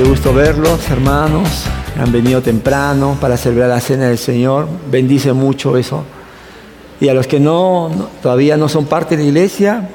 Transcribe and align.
Qué 0.00 0.08
gusto 0.08 0.32
verlos, 0.32 0.88
hermanos. 0.90 1.66
Han 1.98 2.10
venido 2.10 2.40
temprano 2.40 3.18
para 3.20 3.36
celebrar 3.36 3.68
la 3.68 3.80
cena 3.80 4.08
del 4.08 4.16
Señor. 4.16 4.66
Bendice 4.90 5.34
mucho 5.34 5.76
eso. 5.76 6.04
Y 7.02 7.10
a 7.10 7.12
los 7.12 7.26
que 7.26 7.38
no, 7.38 7.90
todavía 8.22 8.56
no 8.56 8.70
son 8.70 8.86
parte 8.86 9.14
de 9.14 9.24
la 9.24 9.28
iglesia, 9.28 9.90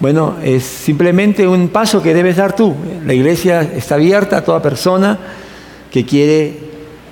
bueno, 0.00 0.36
es 0.44 0.64
simplemente 0.64 1.48
un 1.48 1.68
paso 1.68 2.02
que 2.02 2.12
debes 2.12 2.36
dar 2.36 2.54
tú. 2.54 2.74
La 3.06 3.14
iglesia 3.14 3.62
está 3.62 3.94
abierta 3.94 4.36
a 4.36 4.44
toda 4.44 4.60
persona 4.60 5.18
que 5.90 6.04
quiere 6.04 6.58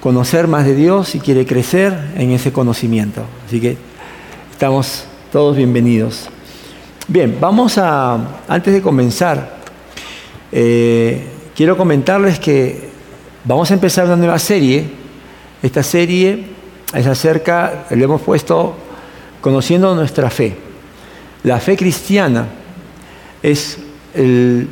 conocer 0.02 0.46
más 0.46 0.66
de 0.66 0.74
Dios 0.74 1.14
y 1.14 1.20
quiere 1.20 1.46
crecer 1.46 2.12
en 2.18 2.32
ese 2.32 2.52
conocimiento. 2.52 3.22
Así 3.46 3.62
que 3.62 3.78
estamos 4.52 5.04
todos 5.32 5.56
bienvenidos. 5.56 6.28
Bien, 7.08 7.38
vamos 7.40 7.78
a, 7.78 8.42
antes 8.46 8.74
de 8.74 8.82
comenzar, 8.82 9.56
eh, 10.52 11.30
quiero 11.54 11.76
comentarles 11.76 12.38
que 12.38 12.88
vamos 13.44 13.70
a 13.70 13.74
empezar 13.74 14.06
una 14.06 14.16
nueva 14.16 14.38
serie. 14.38 14.84
Esta 15.62 15.82
serie 15.82 16.44
es 16.92 17.06
acerca, 17.06 17.86
le 17.90 18.04
hemos 18.04 18.20
puesto 18.20 18.74
conociendo 19.40 19.94
nuestra 19.94 20.30
fe. 20.30 20.56
La 21.44 21.60
fe 21.60 21.76
cristiana 21.76 22.46
es 23.42 23.78
el, 24.14 24.68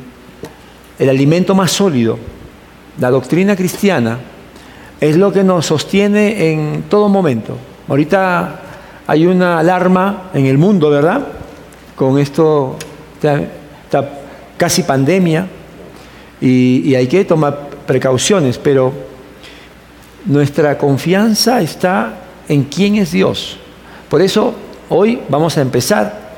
alimento 0.99 1.55
más 1.55 1.71
sólido. 1.71 2.17
La 2.99 3.09
doctrina 3.09 3.55
cristiana 3.55 4.19
es 4.99 5.17
lo 5.17 5.31
que 5.31 5.43
nos 5.43 5.65
sostiene 5.65 6.51
en 6.51 6.83
todo 6.89 7.09
momento. 7.09 7.57
Ahorita 7.87 8.61
hay 9.07 9.25
una 9.25 9.59
alarma 9.59 10.29
en 10.33 10.45
el 10.45 10.57
mundo, 10.57 10.89
¿verdad? 10.89 11.27
Con 11.95 12.19
esto, 12.19 12.77
esta, 13.15 13.41
esta 13.85 14.09
casi 14.57 14.83
pandemia, 14.83 15.47
y, 16.43 16.93
hay 16.95 17.07
que 17.07 17.23
tomar 17.23 17.69
precauciones, 17.87 18.57
pero 18.57 18.91
nuestra 20.25 20.77
confianza 20.77 21.61
está 21.61 22.19
en 22.49 22.63
quién 22.65 22.95
es 22.95 23.13
Dios. 23.13 23.57
Por 24.09 24.21
eso 24.21 24.53
hoy 24.89 25.21
vamos 25.29 25.57
a 25.57 25.61
empezar. 25.61 26.33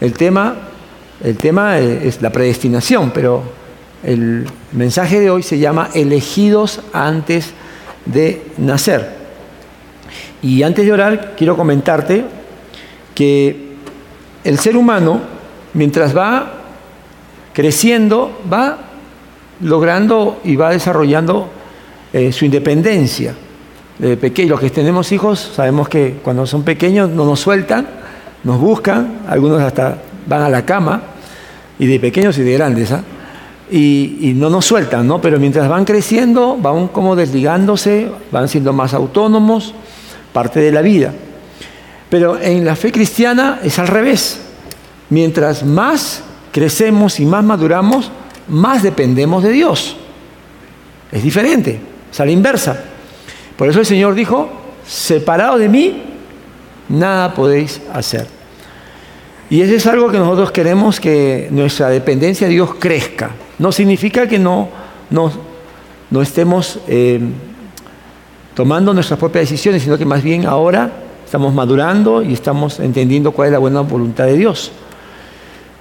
El 0.00 0.14
tema, 0.14 0.56
el 1.22 1.36
tema 1.36 1.78
es 1.78 2.22
la 2.22 2.32
predestinación, 2.32 3.10
pero 3.10 3.42
el 4.02 4.46
mensaje 4.72 5.20
de 5.20 5.28
hoy 5.28 5.42
se 5.42 5.58
llama 5.58 5.90
elegidos 5.92 6.80
antes 6.94 7.50
de 8.06 8.40
nacer. 8.56 9.10
Y 10.40 10.62
antes 10.62 10.86
de 10.86 10.92
orar, 10.92 11.34
quiero 11.36 11.54
comentarte 11.54 12.24
que 13.14 13.74
el 14.42 14.58
ser 14.58 14.74
humano, 14.74 15.20
mientras 15.74 16.16
va 16.16 16.54
creciendo, 17.52 18.40
va 18.50 18.86
logrando 19.60 20.40
y 20.44 20.56
va 20.56 20.70
desarrollando 20.70 21.48
eh, 22.12 22.32
su 22.32 22.44
independencia. 22.44 23.34
De 23.98 24.16
los 24.46 24.60
que 24.60 24.70
tenemos 24.70 25.12
hijos, 25.12 25.52
sabemos 25.54 25.88
que 25.88 26.20
cuando 26.22 26.46
son 26.46 26.62
pequeños 26.62 27.10
no 27.10 27.26
nos 27.26 27.40
sueltan, 27.40 27.86
nos 28.44 28.58
buscan, 28.58 29.20
algunos 29.28 29.60
hasta 29.60 29.98
van 30.26 30.42
a 30.42 30.48
la 30.48 30.64
cama, 30.64 31.02
y 31.78 31.86
de 31.86 32.00
pequeños 32.00 32.38
y 32.38 32.42
de 32.42 32.52
grandes, 32.54 32.92
¿ah? 32.92 33.02
y, 33.70 34.16
y 34.20 34.32
no 34.32 34.48
nos 34.48 34.64
sueltan, 34.64 35.06
¿no? 35.06 35.20
Pero 35.20 35.38
mientras 35.38 35.68
van 35.68 35.84
creciendo, 35.84 36.56
van 36.56 36.88
como 36.88 37.14
desligándose, 37.14 38.10
van 38.32 38.48
siendo 38.48 38.72
más 38.72 38.94
autónomos, 38.94 39.74
parte 40.32 40.60
de 40.60 40.72
la 40.72 40.80
vida. 40.80 41.12
Pero 42.08 42.40
en 42.40 42.64
la 42.64 42.76
fe 42.76 42.92
cristiana 42.92 43.60
es 43.62 43.78
al 43.78 43.88
revés. 43.88 44.40
Mientras 45.10 45.64
más 45.64 46.22
crecemos 46.52 47.20
y 47.20 47.26
más 47.26 47.44
maduramos, 47.44 48.10
más 48.50 48.82
dependemos 48.82 49.42
de 49.42 49.52
Dios. 49.52 49.96
Es 51.10 51.22
diferente, 51.22 51.80
es 52.10 52.20
a 52.20 52.24
la 52.24 52.30
inversa. 52.30 52.84
Por 53.56 53.68
eso 53.68 53.80
el 53.80 53.86
Señor 53.86 54.14
dijo, 54.14 54.48
separado 54.86 55.58
de 55.58 55.68
mí, 55.68 56.02
nada 56.88 57.34
podéis 57.34 57.80
hacer. 57.92 58.26
Y 59.48 59.62
eso 59.62 59.74
es 59.74 59.86
algo 59.86 60.10
que 60.10 60.18
nosotros 60.18 60.52
queremos 60.52 61.00
que 61.00 61.48
nuestra 61.50 61.88
dependencia 61.88 62.46
de 62.46 62.54
Dios 62.54 62.74
crezca. 62.78 63.30
No 63.58 63.72
significa 63.72 64.28
que 64.28 64.38
no, 64.38 64.68
no, 65.10 65.32
no 66.10 66.22
estemos 66.22 66.78
eh, 66.86 67.20
tomando 68.54 68.94
nuestras 68.94 69.18
propias 69.18 69.50
decisiones, 69.50 69.82
sino 69.82 69.98
que 69.98 70.04
más 70.04 70.22
bien 70.22 70.46
ahora 70.46 70.92
estamos 71.24 71.52
madurando 71.52 72.22
y 72.22 72.32
estamos 72.32 72.78
entendiendo 72.78 73.32
cuál 73.32 73.48
es 73.48 73.52
la 73.52 73.58
buena 73.58 73.80
voluntad 73.80 74.26
de 74.26 74.36
Dios. 74.36 74.70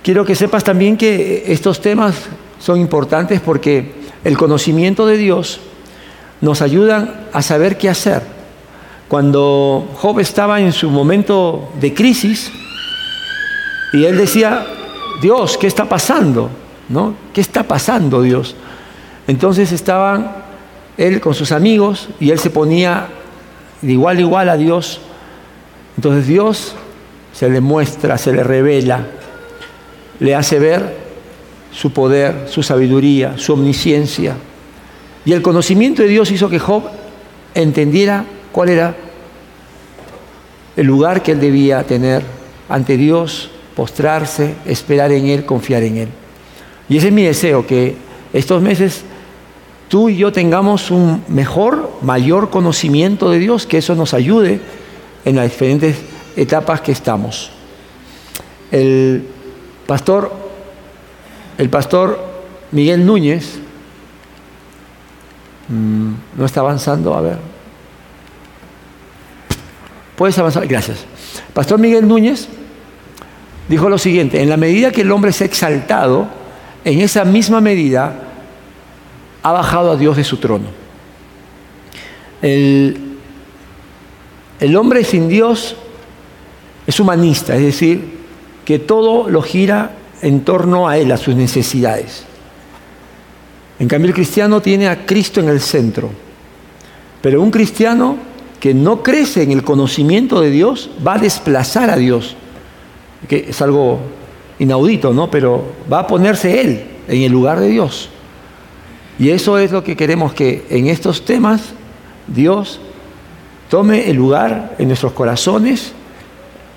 Quiero 0.02 0.26
que 0.26 0.34
sepas 0.34 0.64
también 0.64 0.98
que 0.98 1.44
estos 1.48 1.82
temas 1.82 2.16
son 2.59 2.80
importantes 2.80 3.42
porque 3.42 3.92
el 4.24 4.38
conocimiento 4.38 5.06
de 5.06 5.18
Dios 5.18 5.59
nos 6.42 6.62
ayuda 6.62 7.28
a 7.34 7.42
saber 7.42 7.78
qué 7.78 7.90
hacer. 7.90 8.22
Cuando 9.08 9.88
Job 9.96 10.20
estaba 10.20 10.59
en 10.59 10.72
su 10.72 10.90
momento 10.90 11.72
de 11.80 11.94
crisis 11.94 12.52
y 13.94 14.06
él 14.06 14.18
decía, 14.18 14.66
Dios, 15.22 15.58
¿qué 15.58 15.68
está 15.68 15.86
pasando? 15.86 16.50
¿No? 16.90 17.16
¿Qué 17.34 17.42
está 17.42 17.64
pasando, 17.64 18.22
Dios? 18.22 18.56
Entonces 19.28 19.72
estaban 19.72 20.31
él 20.98 21.22
con 21.22 21.34
sus 21.34 21.52
amigos 21.52 22.09
y 22.19 22.31
él 22.31 22.40
se 22.40 22.50
ponía 22.50 23.08
de 23.81 23.94
igual 23.94 24.18
a 24.18 24.22
igual 24.22 24.50
a 24.50 24.58
Dios. 24.58 25.02
Entonces 25.98 26.28
Dios 26.28 26.75
se 27.34 27.50
le 27.50 27.62
muestra, 27.62 28.18
se 28.18 28.31
le 28.34 28.44
revela, 28.44 29.06
le 30.19 30.36
hace 30.36 30.59
ver 30.59 30.99
su 31.72 31.91
poder, 31.91 32.47
su 32.47 32.63
sabiduría, 32.63 33.38
su 33.38 33.53
omnisciencia. 33.53 34.35
Y 35.25 35.34
el 35.34 35.41
conocimiento 35.41 36.02
de 36.02 36.07
Dios 36.07 36.31
hizo 36.31 36.50
que 36.50 36.59
Job 36.59 36.84
entendiera 37.53 38.25
cuál 38.52 38.69
era 38.69 38.96
el 40.75 40.88
lugar 40.88 41.22
que 41.22 41.34
él 41.34 41.40
debía 41.40 41.84
tener 41.84 42.24
ante 42.69 42.96
Dios, 42.97 43.50
postrarse, 43.75 44.56
esperar 44.66 45.12
en 45.12 45.28
Él, 45.28 45.46
confiar 45.46 45.84
en 45.84 45.97
Él. 45.97 46.09
Y 46.88 46.97
ese 46.97 47.07
es 47.07 47.13
mi 47.13 47.24
deseo, 47.24 47.66
que 47.66 47.96
estos 48.34 48.62
meses 48.62 49.03
tú 49.88 50.09
y 50.09 50.18
yo 50.18 50.31
tengamos 50.31 50.91
un 50.91 51.24
mejor, 51.28 51.91
mayor 52.01 52.50
conocimiento 52.50 53.30
de 53.30 53.40
Dios, 53.40 53.66
que 53.66 53.80
eso 53.80 53.96
nos 53.96 54.13
ayude 54.13 54.62
en 55.25 55.36
las 55.36 55.50
diferentes 55.50 55.97
etapas 56.36 56.81
que 56.81 56.91
estamos. 56.91 57.51
El 58.72 59.24
pastor, 59.88 60.31
el 61.59 61.70
pastor 61.70 62.18
Miguel 62.72 63.06
Núñez, 63.06 63.59
mm, 65.68 66.12
no 66.38 66.46
está 66.46 66.62
avanzando, 66.62 67.14
a 67.14 67.20
ver. 67.22 67.38
Puedes 70.16 70.40
avanzar, 70.40 70.66
gracias. 70.68 71.06
Pastor 71.53 71.78
Miguel 71.78 72.08
Núñez 72.08 72.48
dijo 73.68 73.90
lo 73.90 73.98
siguiente, 73.98 74.42
en 74.42 74.48
la 74.48 74.56
medida 74.56 74.92
que 74.92 75.02
el 75.02 75.12
hombre 75.12 75.34
se 75.34 75.44
ha 75.44 75.48
exaltado, 75.48 76.30
en 76.86 77.02
esa 77.02 77.25
misma 77.25 77.59
medida 77.59 78.16
ha 79.44 79.52
bajado 79.52 79.92
a 79.92 79.98
Dios 79.98 80.16
de 80.16 80.24
su 80.24 80.38
trono. 80.38 80.68
El, 82.42 83.18
el 84.62 84.78
hombre 84.78 85.03
sin 85.03 85.28
Dios 85.28 85.75
es 86.88 86.98
humanista, 87.02 87.53
es 87.58 87.64
decir, 87.64 88.18
que 88.64 88.80
todo 88.80 89.30
lo 89.30 89.42
gira 89.42 89.92
en 90.22 90.41
torno 90.41 90.88
a 90.88 90.97
él, 90.97 91.12
a 91.12 91.18
sus 91.18 91.35
necesidades. 91.35 92.24
En 93.80 93.88
cambio, 93.88 94.09
el 94.09 94.13
cristiano 94.13 94.62
tiene 94.62 94.88
a 94.88 95.06
Cristo 95.06 95.40
en 95.40 95.50
el 95.50 95.62
centro. 95.62 96.09
Pero 97.22 97.41
un 97.41 97.52
cristiano 97.52 98.18
que 98.59 98.74
no 98.74 99.02
crece 99.03 99.44
en 99.44 99.52
el 99.52 99.63
conocimiento 99.63 100.41
de 100.41 100.52
Dios 100.52 100.90
va 101.06 101.16
a 101.16 101.19
desplazar 101.19 101.90
a 101.90 101.96
Dios, 101.96 102.35
que 103.28 103.47
es 103.50 103.62
algo 103.62 104.00
inaudito, 104.60 105.13
¿no? 105.13 105.31
Pero 105.31 105.63
va 105.92 106.00
a 106.00 106.07
ponerse 106.07 106.62
él 106.62 106.83
en 107.07 107.22
el 107.22 107.31
lugar 107.31 107.60
de 107.60 107.69
Dios. 107.69 108.10
Y 109.18 109.30
eso 109.30 109.57
es 109.57 109.72
lo 109.72 109.83
que 109.83 109.95
queremos 109.95 110.33
que 110.33 110.65
en 110.69 110.88
estos 110.88 111.25
temas 111.25 111.74
Dios 112.27 112.80
tome 113.69 114.10
el 114.10 114.18
lugar 114.18 114.75
en 114.77 114.88
nuestros 114.88 115.13
corazones 115.13 115.94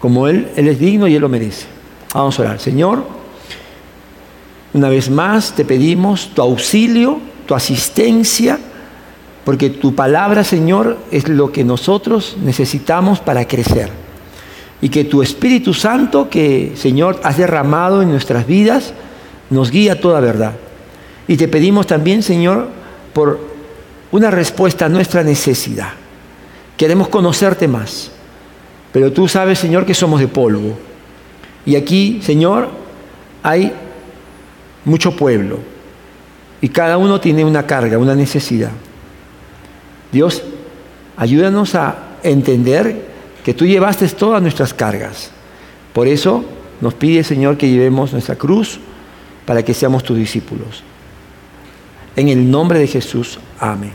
como 0.00 0.26
Él, 0.26 0.48
Él 0.56 0.66
es 0.68 0.80
digno 0.80 1.06
y 1.06 1.14
Él 1.14 1.20
lo 1.20 1.28
merece. 1.28 1.66
Vamos 2.12 2.38
a 2.38 2.42
orar. 2.42 2.58
Señor, 2.58 3.04
una 4.74 4.88
vez 4.88 5.10
más 5.10 5.52
te 5.52 5.64
pedimos 5.64 6.30
tu 6.34 6.42
auxilio, 6.42 7.20
tu 7.46 7.54
asistencia, 7.54 8.58
porque 9.44 9.70
tu 9.70 9.94
palabra, 9.94 10.44
Señor, 10.44 10.98
es 11.10 11.28
lo 11.28 11.52
que 11.52 11.64
nosotros 11.64 12.36
necesitamos 12.42 13.20
para 13.20 13.46
crecer. 13.46 13.90
Y 14.80 14.88
que 14.88 15.04
tu 15.04 15.22
Espíritu 15.22 15.74
Santo, 15.74 16.28
que, 16.30 16.72
Señor, 16.76 17.20
has 17.22 17.36
derramado 17.36 18.02
en 18.02 18.10
nuestras 18.10 18.46
vidas, 18.46 18.94
nos 19.50 19.70
guía 19.70 19.94
a 19.94 20.00
toda 20.00 20.20
verdad. 20.20 20.52
Y 21.28 21.36
te 21.36 21.48
pedimos 21.48 21.86
también, 21.86 22.22
Señor, 22.22 22.69
por 23.12 23.40
una 24.10 24.30
respuesta 24.30 24.86
a 24.86 24.88
nuestra 24.88 25.22
necesidad. 25.22 25.90
Queremos 26.76 27.08
conocerte 27.08 27.69
más. 27.69 28.10
Pero 28.92 29.12
tú 29.12 29.28
sabes, 29.28 29.58
Señor, 29.58 29.86
que 29.86 29.94
somos 29.94 30.20
de 30.20 30.28
polvo. 30.28 30.76
Y 31.64 31.76
aquí, 31.76 32.20
Señor, 32.22 32.69
hay 33.42 33.72
mucho 34.84 35.17
pueblo. 35.17 35.58
Y 36.61 36.69
cada 36.69 36.99
uno 36.99 37.20
tiene 37.20 37.44
una 37.44 37.67
carga, 37.67 37.99
una 37.99 38.14
necesidad. 38.14 38.70
Dios, 40.12 40.43
ayúdanos 41.17 41.75
a 41.75 41.96
entender 42.23 43.12
que 43.44 43.55
tú 43.55 43.67
llevaste 43.67 44.06
todas 44.08 44.40
nuestras 44.40 44.73
cargas. 44.73 45.31
Por 45.93 46.06
eso 46.06 46.44
nos 46.81 46.94
pide, 46.94 47.25
Señor, 47.25 47.56
que 47.56 47.69
llevemos 47.69 48.12
nuestra 48.12 48.37
cruz 48.37 48.79
para 49.44 49.64
que 49.64 49.75
seamos 49.75 50.05
tus 50.05 50.17
discípulos. 50.17 50.82
En 52.14 52.29
el 52.29 52.50
nombre 52.50 52.79
de 52.79 52.87
Jesús, 52.87 53.38
amén. 53.58 53.93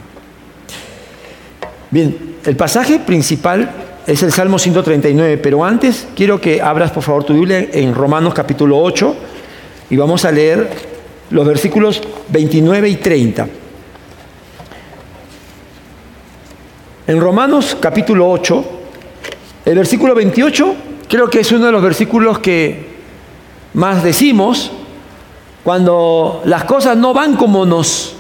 Bien, 1.89 2.35
el 2.43 2.55
pasaje 2.55 2.99
principal 2.99 3.71
es 4.05 4.23
el 4.23 4.31
Salmo 4.31 4.59
139, 4.59 5.37
pero 5.37 5.63
antes 5.63 6.07
quiero 6.15 6.41
que 6.41 6.61
abras 6.61 6.91
por 6.91 7.03
favor 7.03 7.23
tu 7.23 7.33
Biblia 7.33 7.67
en 7.71 7.93
Romanos 7.93 8.33
capítulo 8.33 8.79
8 8.79 9.15
y 9.89 9.97
vamos 9.97 10.25
a 10.25 10.31
leer 10.31 10.69
los 11.29 11.45
versículos 11.45 12.01
29 12.29 12.89
y 12.89 12.95
30. 12.95 13.47
En 17.07 17.21
Romanos 17.21 17.77
capítulo 17.79 18.29
8, 18.29 18.65
el 19.65 19.75
versículo 19.75 20.13
28 20.13 20.75
creo 21.07 21.29
que 21.29 21.39
es 21.39 21.51
uno 21.51 21.67
de 21.67 21.71
los 21.71 21.81
versículos 21.81 22.39
que 22.39 22.97
más 23.73 24.03
decimos 24.03 24.71
cuando 25.63 26.41
las 26.45 26.65
cosas 26.65 26.97
no 26.97 27.13
van 27.13 27.35
como 27.35 27.65
nos 27.65 28.13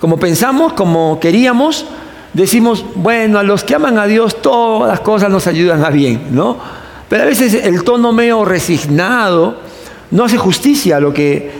como 0.00 0.16
pensamos, 0.16 0.72
como 0.72 1.20
queríamos, 1.20 1.86
decimos, 2.32 2.84
bueno, 2.96 3.38
a 3.38 3.44
los 3.44 3.62
que 3.62 3.76
aman 3.76 3.98
a 3.98 4.06
Dios 4.06 4.42
todas 4.42 4.88
las 4.88 4.98
cosas 4.98 5.30
nos 5.30 5.46
ayudan 5.46 5.84
a 5.84 5.90
bien, 5.90 6.26
¿no? 6.32 6.56
Pero 7.08 7.22
a 7.22 7.26
veces 7.26 7.54
el 7.54 7.84
tono 7.84 8.12
medio 8.12 8.44
resignado 8.44 9.58
no 10.12 10.24
hace 10.24 10.38
justicia 10.38 10.96
a 10.96 11.00
lo 11.00 11.12
que, 11.12 11.50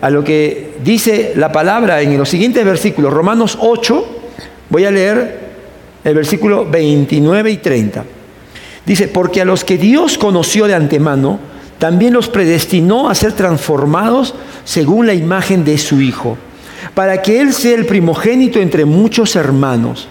a 0.00 0.08
lo 0.08 0.22
que 0.22 0.74
dice 0.84 1.32
la 1.36 1.50
palabra 1.50 2.00
en 2.00 2.16
los 2.16 2.28
siguientes 2.28 2.64
versículos. 2.64 3.12
Romanos 3.12 3.58
8, 3.60 4.06
voy 4.70 4.84
a 4.84 4.90
leer 4.90 5.40
el 6.04 6.14
versículo 6.14 6.64
29 6.64 7.50
y 7.50 7.56
30. 7.56 8.04
Dice, 8.86 9.08
porque 9.08 9.40
a 9.40 9.44
los 9.44 9.64
que 9.64 9.78
Dios 9.78 10.16
conoció 10.16 10.66
de 10.66 10.74
antemano, 10.74 11.40
también 11.78 12.14
los 12.14 12.28
predestinó 12.28 13.08
a 13.10 13.14
ser 13.14 13.32
transformados 13.32 14.34
según 14.64 15.06
la 15.06 15.14
imagen 15.14 15.64
de 15.64 15.78
su 15.78 16.00
Hijo 16.00 16.38
para 16.94 17.22
que 17.22 17.40
Él 17.40 17.52
sea 17.52 17.74
el 17.74 17.86
primogénito 17.86 18.58
entre 18.58 18.84
muchos 18.84 19.36
hermanos. 19.36 20.08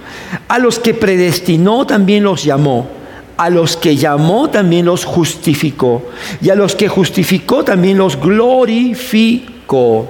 A 0.48 0.60
los 0.60 0.80
que 0.80 0.94
predestinó 0.94 1.86
también 1.86 2.24
los 2.24 2.44
llamó. 2.44 3.01
A 3.42 3.50
los 3.50 3.76
que 3.76 3.96
llamó 3.96 4.50
también 4.50 4.86
los 4.86 5.04
justificó. 5.04 6.04
Y 6.42 6.50
a 6.50 6.56
los 6.56 6.76
que 6.76 6.88
justificó 6.88 7.64
también 7.64 7.98
los 7.98 8.20
glorificó. 8.20 10.08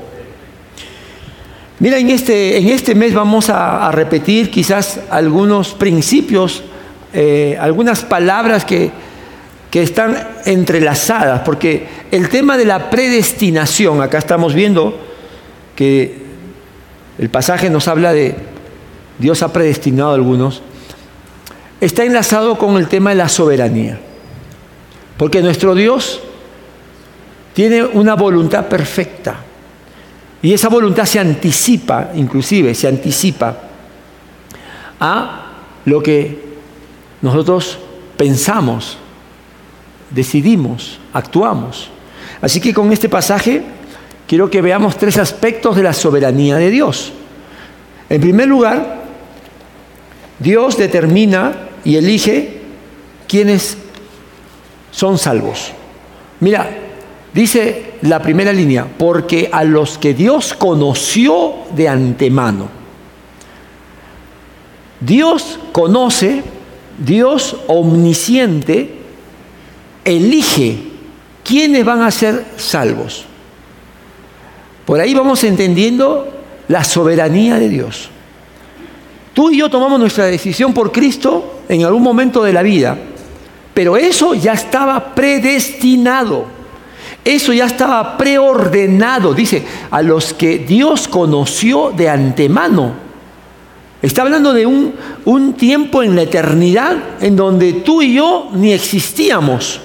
Mira, 1.79 1.97
en 1.97 2.09
este, 2.09 2.57
en 2.57 2.67
este 2.67 2.93
mes 2.93 3.13
vamos 3.13 3.49
a, 3.49 3.89
repetir 3.91 4.51
quizás 4.51 4.99
algunos 5.09 5.73
principios, 5.73 6.61
eh, 7.13 7.57
algunas 7.59 8.03
palabras 8.03 8.65
que, 8.65 8.91
que 9.71 9.81
están 9.81 10.27
entrelazadas, 10.45 11.41
porque 11.41 11.87
el 12.11 12.27
tema 12.27 12.57
de 12.57 12.65
la 12.65 12.89
predestinación, 12.89 14.01
acá 14.01 14.17
estamos 14.17 14.53
viendo 14.53 14.99
que 15.75 16.17
el 17.17 17.29
pasaje 17.29 17.69
nos 17.69 17.87
habla 17.87 18.11
de 18.11 18.35
Dios 19.17 19.41
ha 19.41 19.53
predestinado 19.53 20.11
a 20.11 20.15
algunos, 20.15 20.61
está 21.81 22.05
enlazado 22.05 22.57
con 22.57 22.77
el 22.77 22.87
tema 22.87 23.09
de 23.09 23.17
la 23.17 23.27
soberanía. 23.27 23.99
Porque 25.17 25.41
nuestro 25.41 25.75
Dios 25.75 26.21
tiene 27.53 27.83
una 27.83 28.15
voluntad 28.15 28.67
perfecta. 28.67 29.37
Y 30.43 30.53
esa 30.53 30.69
voluntad 30.69 31.05
se 31.05 31.19
anticipa, 31.19 32.11
inclusive 32.15 32.73
se 32.73 32.87
anticipa 32.87 33.57
a 34.99 35.51
lo 35.85 36.01
que 36.01 36.51
nosotros 37.21 37.77
pensamos, 38.15 38.97
decidimos, 40.09 40.99
actuamos. 41.13 41.89
Así 42.41 42.59
que 42.59 42.73
con 42.73 42.91
este 42.91 43.09
pasaje 43.09 43.63
quiero 44.27 44.49
que 44.49 44.61
veamos 44.61 44.97
tres 44.97 45.17
aspectos 45.17 45.75
de 45.75 45.83
la 45.83 45.93
soberanía 45.93 46.57
de 46.57 46.69
Dios. 46.69 47.11
En 48.09 48.21
primer 48.21 48.47
lugar, 48.47 49.01
Dios 50.39 50.77
determina 50.77 51.69
y 51.83 51.95
elige 51.95 52.61
quienes 53.27 53.77
son 54.91 55.17
salvos. 55.17 55.71
Mira, 56.39 56.69
dice 57.33 57.93
la 58.01 58.21
primera 58.21 58.51
línea, 58.51 58.87
porque 58.97 59.49
a 59.51 59.63
los 59.63 59.97
que 59.97 60.13
Dios 60.13 60.53
conoció 60.53 61.55
de 61.75 61.87
antemano. 61.87 62.67
Dios 64.99 65.59
conoce, 65.71 66.43
Dios 66.99 67.57
omnisciente, 67.67 68.95
elige 70.05 70.77
quiénes 71.43 71.85
van 71.85 72.01
a 72.01 72.11
ser 72.11 72.45
salvos. 72.57 73.25
Por 74.85 74.99
ahí 74.99 75.13
vamos 75.13 75.43
entendiendo 75.43 76.31
la 76.67 76.83
soberanía 76.83 77.57
de 77.57 77.69
Dios. 77.69 78.09
Tú 79.33 79.49
y 79.49 79.57
yo 79.57 79.69
tomamos 79.69 79.99
nuestra 79.99 80.25
decisión 80.25 80.73
por 80.73 80.91
Cristo 80.91 81.61
en 81.69 81.83
algún 81.85 82.03
momento 82.03 82.43
de 82.43 82.51
la 82.51 82.61
vida, 82.61 82.97
pero 83.73 83.95
eso 83.95 84.33
ya 84.33 84.53
estaba 84.53 85.15
predestinado, 85.15 86.45
eso 87.23 87.53
ya 87.53 87.65
estaba 87.65 88.17
preordenado, 88.17 89.33
dice, 89.33 89.63
a 89.89 90.01
los 90.01 90.33
que 90.33 90.59
Dios 90.59 91.07
conoció 91.07 91.91
de 91.95 92.09
antemano. 92.09 93.11
Está 94.01 94.23
hablando 94.23 94.51
de 94.51 94.65
un, 94.65 94.93
un 95.25 95.53
tiempo 95.53 96.01
en 96.03 96.15
la 96.15 96.23
eternidad 96.23 96.97
en 97.21 97.35
donde 97.35 97.73
tú 97.73 98.01
y 98.01 98.15
yo 98.15 98.49
ni 98.53 98.73
existíamos. 98.73 99.79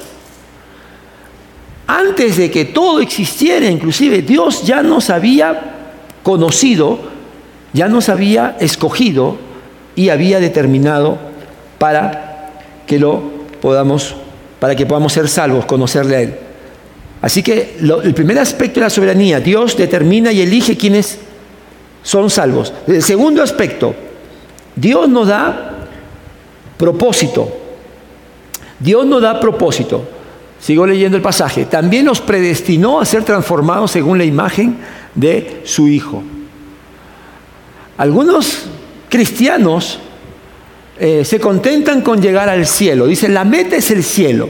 Antes 1.86 2.36
de 2.36 2.50
que 2.50 2.64
todo 2.64 3.00
existiera, 3.00 3.70
inclusive 3.70 4.22
Dios 4.22 4.64
ya 4.64 4.82
nos 4.82 5.10
había 5.10 5.74
conocido, 6.22 6.98
ya 7.76 7.88
nos 7.88 8.08
había 8.08 8.56
escogido 8.58 9.36
y 9.94 10.08
había 10.08 10.40
determinado 10.40 11.18
para 11.78 12.52
que 12.86 12.98
lo 12.98 13.22
podamos, 13.60 14.16
para 14.58 14.74
que 14.74 14.86
podamos 14.86 15.12
ser 15.12 15.28
salvos, 15.28 15.66
conocerle 15.66 16.16
a 16.16 16.20
Él. 16.22 16.34
Así 17.20 17.42
que 17.42 17.76
el 17.80 18.14
primer 18.14 18.38
aspecto 18.38 18.80
de 18.80 18.86
la 18.86 18.90
soberanía, 18.90 19.40
Dios 19.40 19.76
determina 19.76 20.32
y 20.32 20.40
elige 20.40 20.76
quienes 20.76 21.18
son 22.02 22.30
salvos. 22.30 22.72
El 22.86 23.02
segundo 23.02 23.42
aspecto, 23.42 23.94
Dios 24.74 25.06
nos 25.08 25.28
da 25.28 25.86
propósito. 26.78 27.58
Dios 28.80 29.04
nos 29.04 29.20
da 29.20 29.38
propósito. 29.38 30.02
Sigo 30.60 30.86
leyendo 30.86 31.18
el 31.18 31.22
pasaje. 31.22 31.66
También 31.66 32.06
los 32.06 32.22
predestinó 32.22 33.00
a 33.00 33.04
ser 33.04 33.22
transformados 33.22 33.90
según 33.90 34.16
la 34.16 34.24
imagen 34.24 34.78
de 35.14 35.60
su 35.64 35.88
Hijo. 35.88 36.22
Algunos 37.98 38.66
cristianos 39.08 39.98
eh, 40.98 41.24
se 41.24 41.40
contentan 41.40 42.02
con 42.02 42.20
llegar 42.20 42.48
al 42.48 42.66
cielo. 42.66 43.06
Dicen, 43.06 43.34
la 43.34 43.44
meta 43.44 43.76
es 43.76 43.90
el 43.90 44.02
cielo. 44.02 44.48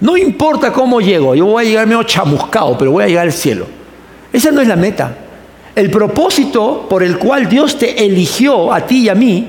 No 0.00 0.16
importa 0.16 0.72
cómo 0.72 1.00
llego, 1.00 1.34
yo 1.34 1.46
voy 1.46 1.64
a 1.64 1.68
llegar 1.68 1.86
medio 1.86 2.02
chamuscado, 2.04 2.76
pero 2.78 2.92
voy 2.92 3.04
a 3.04 3.06
llegar 3.08 3.26
al 3.26 3.32
cielo. 3.32 3.66
Esa 4.32 4.50
no 4.50 4.60
es 4.60 4.68
la 4.68 4.76
meta. 4.76 5.16
El 5.74 5.90
propósito 5.90 6.86
por 6.88 7.02
el 7.02 7.18
cual 7.18 7.48
Dios 7.48 7.78
te 7.78 8.04
eligió 8.04 8.72
a 8.72 8.86
ti 8.86 9.02
y 9.02 9.08
a 9.08 9.14
mí 9.14 9.46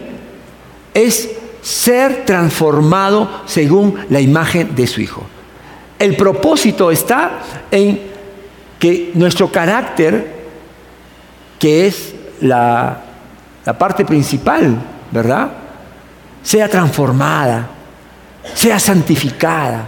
es 0.93 1.29
ser 1.62 2.25
transformado 2.25 3.29
según 3.45 3.95
la 4.10 4.19
imagen 4.19 4.75
de 4.75 4.88
su 4.88 5.01
Hijo. 5.01 5.24
El 5.98 6.15
propósito 6.15 6.91
está 6.91 7.39
en 7.69 8.01
que 8.79 9.12
nuestro 9.13 9.51
carácter, 9.51 10.41
que 11.60 11.86
es 11.86 12.13
la, 12.41 13.11
parte 13.65 14.06
principal, 14.06 14.75
¿verdad? 15.12 15.50
Sea 16.44 16.68
transformada, 16.68 17.68
sea 18.53 18.80
santificada. 18.80 19.88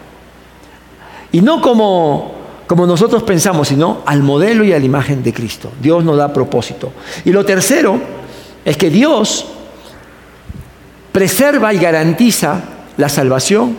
Y 1.31 1.41
no 1.41 1.61
como, 1.61 2.33
como 2.67 2.85
nosotros 2.85 3.23
pensamos, 3.23 3.67
sino 3.67 4.01
al 4.05 4.21
modelo 4.21 4.63
y 4.63 4.73
a 4.73 4.79
la 4.79 4.85
imagen 4.85 5.23
de 5.23 5.33
Cristo. 5.33 5.71
Dios 5.81 6.03
nos 6.03 6.17
da 6.17 6.31
propósito. 6.31 6.93
Y 7.25 7.31
lo 7.31 7.43
tercero 7.43 7.99
es 8.63 8.77
que 8.77 8.89
Dios 8.89 9.47
preserva 11.11 11.73
y 11.73 11.79
garantiza 11.79 12.61
la 12.97 13.09
salvación 13.09 13.77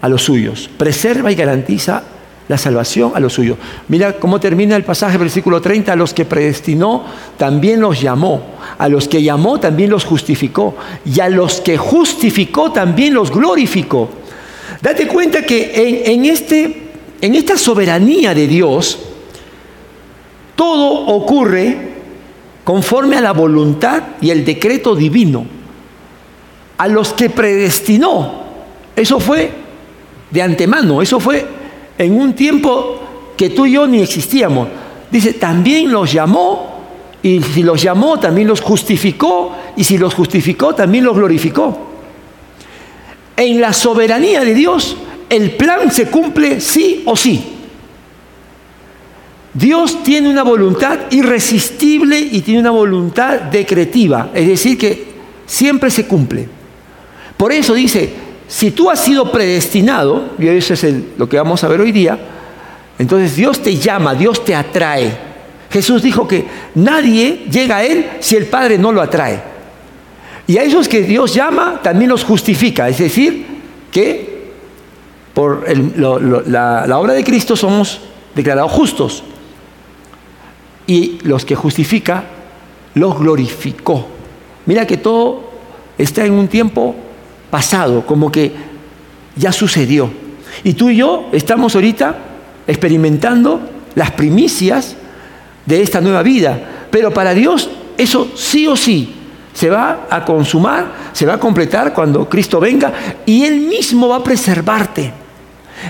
a 0.00 0.08
los 0.08 0.22
suyos, 0.22 0.70
preserva 0.76 1.30
y 1.30 1.34
garantiza 1.34 2.02
la 2.48 2.56
salvación 2.56 3.12
a 3.14 3.20
los 3.20 3.34
suyos. 3.34 3.58
Mira 3.88 4.14
cómo 4.14 4.40
termina 4.40 4.74
el 4.74 4.84
pasaje, 4.84 5.18
versículo 5.18 5.60
30, 5.60 5.92
a 5.92 5.96
los 5.96 6.14
que 6.14 6.24
predestinó 6.24 7.04
también 7.36 7.80
los 7.80 8.00
llamó, 8.00 8.42
a 8.78 8.88
los 8.88 9.06
que 9.06 9.22
llamó 9.22 9.60
también 9.60 9.90
los 9.90 10.04
justificó, 10.04 10.74
y 11.04 11.20
a 11.20 11.28
los 11.28 11.60
que 11.60 11.76
justificó 11.76 12.72
también 12.72 13.14
los 13.14 13.30
glorificó. 13.30 14.08
Date 14.80 15.06
cuenta 15.06 15.42
que 15.42 16.02
en, 16.06 16.24
este, 16.24 16.90
en 17.20 17.34
esta 17.34 17.58
soberanía 17.58 18.34
de 18.34 18.46
Dios, 18.46 18.98
todo 20.56 21.06
ocurre 21.06 21.76
conforme 22.64 23.16
a 23.16 23.20
la 23.20 23.32
voluntad 23.32 24.02
y 24.20 24.30
el 24.30 24.44
decreto 24.44 24.94
divino, 24.94 25.46
a 26.78 26.88
los 26.88 27.12
que 27.12 27.28
predestinó. 27.28 28.46
Eso 28.96 29.20
fue 29.20 29.50
de 30.30 30.42
antemano, 30.42 31.02
eso 31.02 31.20
fue 31.20 31.57
en 31.98 32.18
un 32.18 32.32
tiempo 32.34 33.00
que 33.36 33.50
tú 33.50 33.66
y 33.66 33.72
yo 33.72 33.86
ni 33.86 34.00
existíamos. 34.00 34.68
Dice, 35.10 35.34
también 35.34 35.90
los 35.90 36.12
llamó, 36.12 36.78
y 37.22 37.42
si 37.42 37.62
los 37.62 37.82
llamó, 37.82 38.18
también 38.18 38.46
los 38.46 38.60
justificó, 38.60 39.52
y 39.76 39.84
si 39.84 39.98
los 39.98 40.14
justificó, 40.14 40.74
también 40.74 41.04
los 41.04 41.16
glorificó. 41.16 41.88
En 43.36 43.60
la 43.60 43.72
soberanía 43.72 44.44
de 44.44 44.54
Dios, 44.54 44.96
el 45.28 45.52
plan 45.52 45.90
se 45.90 46.06
cumple 46.08 46.60
sí 46.60 47.02
o 47.04 47.16
sí. 47.16 47.54
Dios 49.54 50.02
tiene 50.02 50.28
una 50.28 50.44
voluntad 50.44 50.98
irresistible 51.10 52.18
y 52.18 52.42
tiene 52.42 52.60
una 52.60 52.70
voluntad 52.70 53.40
decretiva, 53.42 54.30
es 54.32 54.46
decir, 54.46 54.78
que 54.78 55.08
siempre 55.46 55.90
se 55.90 56.06
cumple. 56.06 56.48
Por 57.36 57.52
eso 57.52 57.74
dice, 57.74 58.12
si 58.48 58.70
tú 58.70 58.90
has 58.90 58.98
sido 58.98 59.30
predestinado, 59.30 60.30
y 60.38 60.48
eso 60.48 60.72
es 60.72 60.86
lo 61.18 61.28
que 61.28 61.36
vamos 61.36 61.62
a 61.62 61.68
ver 61.68 61.82
hoy 61.82 61.92
día, 61.92 62.18
entonces 62.98 63.36
Dios 63.36 63.62
te 63.62 63.76
llama, 63.76 64.14
Dios 64.14 64.42
te 64.42 64.54
atrae. 64.54 65.28
Jesús 65.70 66.02
dijo 66.02 66.26
que 66.26 66.46
nadie 66.74 67.44
llega 67.50 67.76
a 67.76 67.84
Él 67.84 68.08
si 68.20 68.36
el 68.36 68.46
Padre 68.46 68.78
no 68.78 68.90
lo 68.90 69.02
atrae. 69.02 69.40
Y 70.46 70.56
a 70.56 70.62
esos 70.62 70.88
que 70.88 71.02
Dios 71.02 71.34
llama 71.34 71.80
también 71.82 72.08
los 72.08 72.24
justifica, 72.24 72.88
es 72.88 72.96
decir, 72.96 73.46
que 73.92 74.38
por 75.34 75.64
la, 75.98 76.86
la 76.86 76.98
obra 76.98 77.12
de 77.12 77.22
Cristo 77.22 77.54
somos 77.54 78.00
declarados 78.34 78.72
justos. 78.72 79.24
Y 80.86 81.18
los 81.22 81.44
que 81.44 81.54
justifica, 81.54 82.24
los 82.94 83.18
glorificó. 83.18 84.06
Mira 84.64 84.86
que 84.86 84.96
todo 84.96 85.50
está 85.98 86.24
en 86.24 86.32
un 86.32 86.48
tiempo 86.48 86.96
pasado, 87.50 88.04
como 88.06 88.30
que 88.30 88.52
ya 89.36 89.52
sucedió. 89.52 90.10
Y 90.64 90.74
tú 90.74 90.90
y 90.90 90.96
yo 90.96 91.28
estamos 91.32 91.74
ahorita 91.74 92.16
experimentando 92.66 93.60
las 93.94 94.10
primicias 94.12 94.96
de 95.66 95.82
esta 95.82 96.00
nueva 96.00 96.22
vida. 96.22 96.86
Pero 96.90 97.12
para 97.12 97.34
Dios 97.34 97.70
eso 97.96 98.30
sí 98.34 98.66
o 98.66 98.76
sí 98.76 99.14
se 99.52 99.68
va 99.68 100.06
a 100.08 100.24
consumar, 100.24 101.10
se 101.12 101.26
va 101.26 101.34
a 101.34 101.40
completar 101.40 101.92
cuando 101.92 102.28
Cristo 102.28 102.60
venga 102.60 102.92
y 103.26 103.44
Él 103.44 103.60
mismo 103.60 104.08
va 104.08 104.16
a 104.16 104.24
preservarte. 104.24 105.12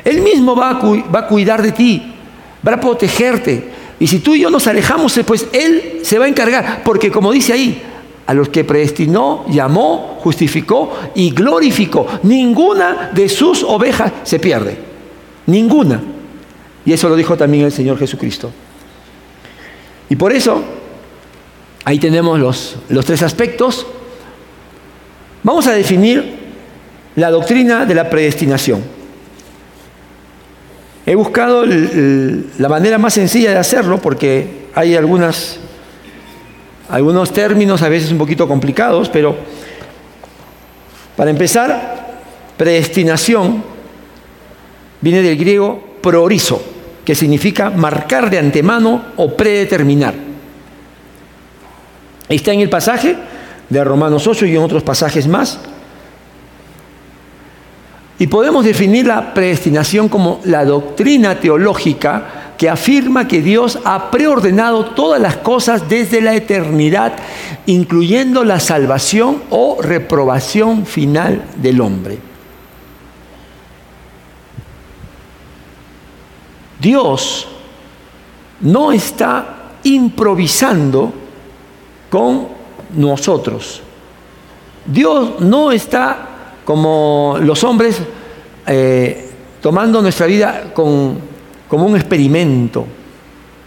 Él 0.05 0.23
mismo 0.23 0.57
va 0.57 0.71
a, 0.71 0.75
va 1.15 1.21
a 1.21 1.27
cuidar 1.27 1.63
de 1.63 1.73
ti, 1.73 2.15
va 2.67 2.75
a 2.75 2.81
protegerte. 2.81 3.71
Y 4.01 4.07
si 4.07 4.21
tú 4.21 4.35
y 4.35 4.41
yo 4.41 4.51
nos 4.51 4.67
alejamos, 4.67 5.19
pues 5.27 5.47
Él 5.53 6.01
se 6.03 6.19
va 6.19 6.25
a 6.25 6.29
encargar. 6.29 6.83
Porque 6.83 7.11
como 7.11 7.33
dice 7.33 7.53
ahí, 7.53 7.83
a 8.29 8.35
los 8.35 8.51
que 8.51 8.63
predestinó, 8.63 9.47
llamó, 9.49 10.19
justificó 10.21 10.95
y 11.15 11.31
glorificó. 11.31 12.07
Ninguna 12.25 13.11
de 13.15 13.27
sus 13.27 13.63
ovejas 13.63 14.13
se 14.23 14.39
pierde. 14.39 14.77
Ninguna. 15.47 15.99
Y 16.85 16.93
eso 16.93 17.09
lo 17.09 17.17
dijo 17.17 17.39
también 17.39 17.65
el 17.65 17.73
Señor 17.73 17.99
Jesucristo. 17.99 18.51
Y 20.11 20.17
por 20.17 20.35
eso, 20.35 20.63
ahí 21.87 21.99
tenemos 21.99 22.39
los, 22.39 22.77
los 22.91 23.07
tres 23.07 23.23
aspectos. 23.23 23.87
Vamos 25.43 25.67
a 25.67 25.73
definir 25.73 26.37
la 27.17 27.31
doctrina 27.31 27.87
de 27.87 27.95
la 27.95 28.11
predestinación. 28.11 28.83
He 31.07 31.15
buscado 31.15 31.65
la 31.65 32.69
manera 32.69 32.99
más 32.99 33.15
sencilla 33.15 33.53
de 33.53 33.57
hacerlo 33.57 33.97
porque 34.03 34.67
hay 34.75 34.97
algunas 34.97 35.61
algunos 36.89 37.33
términos 37.33 37.83
a 37.83 37.89
veces 37.89 38.11
un 38.11 38.19
poquito 38.19 38.49
complicados, 38.49 39.09
pero 39.09 39.37
para 41.17 41.31
empezar, 41.31 42.23
predestinación 42.57 43.63
viene 45.01 45.23
del 45.23 45.37
griego 45.37 45.83
proorizo, 46.01 46.63
que 47.05 47.15
significa 47.15 47.71
marcar 47.71 48.31
de 48.31 48.39
antemano 48.39 49.07
o 49.17 49.37
predeterminar. 49.37 50.15
Está 52.29 52.53
en 52.53 52.61
el 52.61 52.71
pasaje 52.71 53.17
de 53.69 53.85
Romanos 53.85 54.27
8 54.27 54.47
y 54.47 54.57
en 54.57 54.63
otros 54.63 54.83
pasajes 54.83 55.27
más. 55.27 55.59
Y 58.19 58.27
podemos 58.27 58.65
definir 58.65 59.07
la 59.07 59.33
predestinación 59.33 60.09
como 60.09 60.41
la 60.45 60.65
doctrina 60.65 61.39
teológica 61.39 62.48
que 62.59 62.69
afirma 62.69 63.29
que 63.29 63.41
Dios 63.41 63.79
ha 63.85 64.11
preordenado 64.11 64.87
todas 64.87 65.21
las 65.21 65.37
cosas 65.37 65.89
desde 65.89 66.21
la 66.21 66.35
eternidad, 66.35 67.15
incluyendo 67.67 68.45
la 68.45 68.59
salvación 68.59 69.45
o 69.49 69.79
reprobación 69.81 70.85
final 70.85 71.45
del 71.57 71.81
hombre. 71.81 72.19
Dios 76.81 77.47
no 78.61 78.91
está 78.91 79.75
improvisando 79.85 81.13
con 82.11 82.49
nosotros. 82.97 83.83
Dios 84.85 85.41
no 85.41 85.71
está 85.71 86.55
como 86.65 87.37
los 87.41 87.63
hombres 87.63 88.01
eh, 88.67 89.31
tomando 89.61 90.03
nuestra 90.03 90.27
vida 90.27 90.73
con 90.75 91.38
como 91.69 91.87
un 91.87 91.97
experimento. 91.97 92.87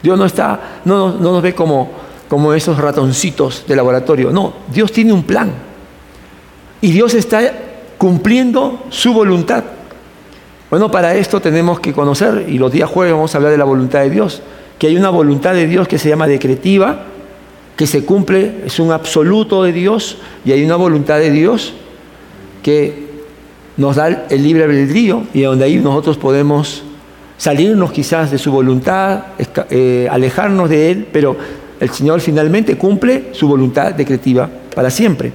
Dios 0.02 0.18
no 0.18 0.26
está, 0.26 0.82
no, 0.86 1.12
no 1.12 1.32
nos 1.32 1.42
ve 1.42 1.54
como, 1.54 1.90
como 2.28 2.54
esos 2.54 2.78
ratoncitos 2.78 3.66
de 3.68 3.76
laboratorio. 3.76 4.32
No, 4.32 4.54
Dios 4.74 4.92
tiene 4.92 5.14
un 5.14 5.24
plan. 5.24 5.52
Y 6.82 6.92
Dios 6.92 7.14
está 7.14 7.42
cumpliendo 7.98 8.84
su 8.90 9.14
voluntad. 9.14 9.64
Bueno, 10.70 10.90
para 10.90 11.16
esto 11.16 11.40
tenemos 11.40 11.80
que 11.80 11.94
conocer, 11.94 12.46
y 12.48 12.58
los 12.58 12.72
días 12.72 12.90
jueves 12.90 13.14
vamos 13.14 13.36
a 13.36 13.38
hablar 13.38 13.52
de 13.52 13.58
la 13.58 13.66
voluntad 13.66 14.00
de 14.00 14.10
Dios, 14.10 14.42
que 14.80 14.88
hay 14.88 14.98
una 14.98 15.10
voluntad 15.10 15.54
de 15.54 15.68
Dios 15.68 15.88
que 15.88 16.00
se 16.00 16.10
llama 16.10 16.28
decretiva, 16.28 17.04
que 17.76 17.86
se 17.86 18.06
cumple, 18.06 18.64
es 18.66 18.80
un 18.80 18.92
absoluto 18.92 19.64
de 19.64 19.74
Dios, 19.74 20.18
y 20.46 20.54
hay 20.54 20.64
una 20.64 20.78
voluntad 20.78 21.20
de 21.20 21.30
Dios 21.30 21.74
que 22.64 23.12
nos 23.78 23.98
da 23.98 24.26
el 24.30 24.44
libre 24.44 24.64
albedrío 24.64 25.24
y 25.34 25.42
donde 25.42 25.66
ahí 25.66 25.78
nosotros 25.78 26.18
podemos 26.18 26.84
salirnos 27.42 27.92
quizás 27.92 28.30
de 28.30 28.38
su 28.38 28.52
voluntad, 28.52 29.24
eh, 29.72 30.08
alejarnos 30.12 30.70
de 30.70 30.92
Él, 30.92 31.08
pero 31.12 31.36
el 31.80 31.90
Señor 31.90 32.22
finalmente 32.22 32.78
cumple 32.78 33.30
su 33.32 33.48
voluntad 33.48 33.96
decretiva 33.96 34.48
para 34.76 34.92
siempre. 34.92 35.32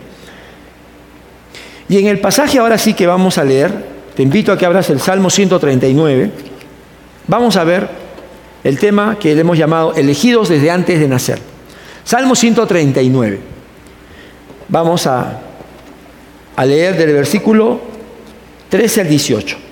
Y 1.88 1.98
en 1.98 2.06
el 2.06 2.20
pasaje 2.20 2.60
ahora 2.60 2.78
sí 2.78 2.94
que 2.94 3.08
vamos 3.08 3.38
a 3.38 3.44
leer, 3.44 3.72
te 4.14 4.22
invito 4.22 4.52
a 4.52 4.56
que 4.56 4.64
abras 4.64 4.88
el 4.90 5.00
Salmo 5.00 5.30
139, 5.30 6.30
vamos 7.26 7.56
a 7.56 7.64
ver 7.64 7.88
el 8.62 8.78
tema 8.78 9.18
que 9.18 9.34
le 9.34 9.40
hemos 9.40 9.58
llamado 9.58 9.92
elegidos 9.96 10.48
desde 10.48 10.70
antes 10.70 11.00
de 11.00 11.08
nacer. 11.08 11.40
Salmo 12.04 12.36
139. 12.36 13.40
Vamos 14.68 15.08
a, 15.08 15.40
a 16.54 16.64
leer 16.64 16.96
del 16.96 17.14
versículo 17.14 17.80
13 18.68 19.00
al 19.00 19.08
18. 19.08 19.65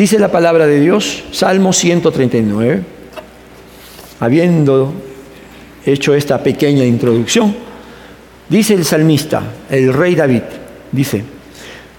Dice 0.00 0.18
la 0.18 0.32
palabra 0.32 0.66
de 0.66 0.80
Dios, 0.80 1.24
Salmo 1.30 1.74
139, 1.74 2.82
habiendo 4.18 4.94
hecho 5.84 6.14
esta 6.14 6.42
pequeña 6.42 6.86
introducción, 6.86 7.54
dice 8.48 8.72
el 8.72 8.86
salmista, 8.86 9.42
el 9.68 9.92
rey 9.92 10.14
David, 10.14 10.40
dice, 10.90 11.22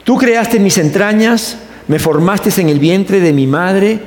tú 0.04 0.18
creaste 0.18 0.60
mis 0.60 0.80
entrañas, 0.80 1.60
me 1.88 2.00
formaste 2.00 2.50
en 2.60 2.70
el 2.70 2.80
vientre 2.80 3.20
de 3.20 3.34
mi 3.34 3.46
madre, 3.46 4.00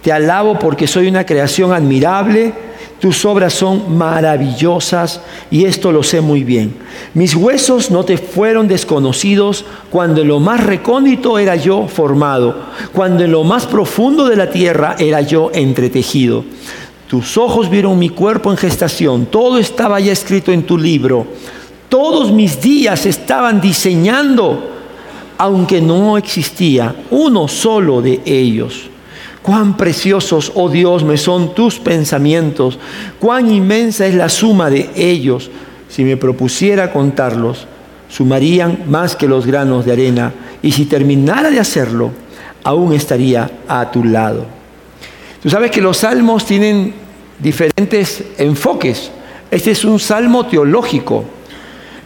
te 0.00 0.10
alabo 0.10 0.58
porque 0.58 0.86
soy 0.86 1.08
una 1.08 1.26
creación 1.26 1.74
admirable 1.74 2.54
tus 3.04 3.26
obras 3.26 3.52
son 3.52 3.98
maravillosas 3.98 5.20
y 5.50 5.66
esto 5.66 5.92
lo 5.92 6.02
sé 6.02 6.22
muy 6.22 6.42
bien. 6.42 6.74
Mis 7.12 7.36
huesos 7.36 7.90
no 7.90 8.02
te 8.02 8.16
fueron 8.16 8.66
desconocidos 8.66 9.66
cuando 9.90 10.22
en 10.22 10.28
lo 10.28 10.40
más 10.40 10.64
recóndito 10.64 11.38
era 11.38 11.54
yo 11.54 11.86
formado, 11.86 12.56
cuando 12.94 13.22
en 13.22 13.30
lo 13.32 13.44
más 13.44 13.66
profundo 13.66 14.24
de 14.24 14.36
la 14.36 14.48
tierra 14.48 14.96
era 14.98 15.20
yo 15.20 15.50
entretejido. 15.52 16.46
Tus 17.06 17.36
ojos 17.36 17.68
vieron 17.68 17.98
mi 17.98 18.08
cuerpo 18.08 18.50
en 18.50 18.56
gestación, 18.56 19.26
todo 19.26 19.58
estaba 19.58 20.00
ya 20.00 20.12
escrito 20.12 20.50
en 20.50 20.62
tu 20.62 20.78
libro. 20.78 21.26
Todos 21.90 22.32
mis 22.32 22.58
días 22.58 23.04
estaban 23.04 23.60
diseñando, 23.60 24.66
aunque 25.36 25.82
no 25.82 26.16
existía 26.16 26.96
uno 27.10 27.48
solo 27.48 28.00
de 28.00 28.22
ellos. 28.24 28.93
Cuán 29.44 29.76
preciosos, 29.76 30.52
oh 30.54 30.70
Dios, 30.70 31.04
me 31.04 31.18
son 31.18 31.54
tus 31.54 31.78
pensamientos, 31.78 32.78
cuán 33.20 33.50
inmensa 33.52 34.06
es 34.06 34.14
la 34.14 34.30
suma 34.30 34.70
de 34.70 34.88
ellos. 34.96 35.50
Si 35.90 36.02
me 36.02 36.16
propusiera 36.16 36.90
contarlos, 36.90 37.66
sumarían 38.08 38.84
más 38.88 39.14
que 39.14 39.28
los 39.28 39.44
granos 39.44 39.84
de 39.84 39.92
arena, 39.92 40.32
y 40.62 40.72
si 40.72 40.86
terminara 40.86 41.50
de 41.50 41.60
hacerlo, 41.60 42.10
aún 42.62 42.94
estaría 42.94 43.50
a 43.68 43.90
tu 43.90 44.02
lado. 44.02 44.46
Tú 45.42 45.50
sabes 45.50 45.70
que 45.70 45.82
los 45.82 45.98
salmos 45.98 46.46
tienen 46.46 46.94
diferentes 47.38 48.24
enfoques. 48.38 49.10
Este 49.50 49.72
es 49.72 49.84
un 49.84 50.00
salmo 50.00 50.46
teológico. 50.46 51.22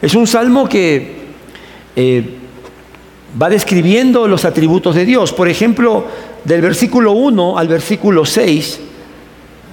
Es 0.01 0.13
un 0.13 0.27
salmo 0.27 0.67
que 0.67 1.19
eh, 1.95 2.35
va 3.41 3.49
describiendo 3.49 4.27
los 4.27 4.43
atributos 4.43 4.93
de 4.93 5.05
Dios. 5.05 5.31
Por 5.31 5.47
ejemplo, 5.47 6.05
del 6.43 6.61
versículo 6.61 7.11
1 7.11 7.57
al 7.57 7.67
versículo 7.67 8.25
6, 8.25 8.79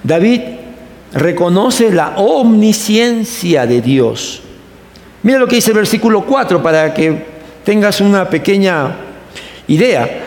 David 0.03 0.41
reconoce 1.13 1.91
la 1.91 2.15
omnisciencia 2.17 3.65
de 3.65 3.81
Dios. 3.81 4.41
Mira 5.23 5.39
lo 5.39 5.47
que 5.47 5.55
dice 5.55 5.71
el 5.71 5.77
versículo 5.77 6.25
4 6.25 6.61
para 6.61 6.93
que 6.93 7.25
tengas 7.63 8.01
una 8.01 8.29
pequeña 8.29 8.95
idea. 9.67 10.23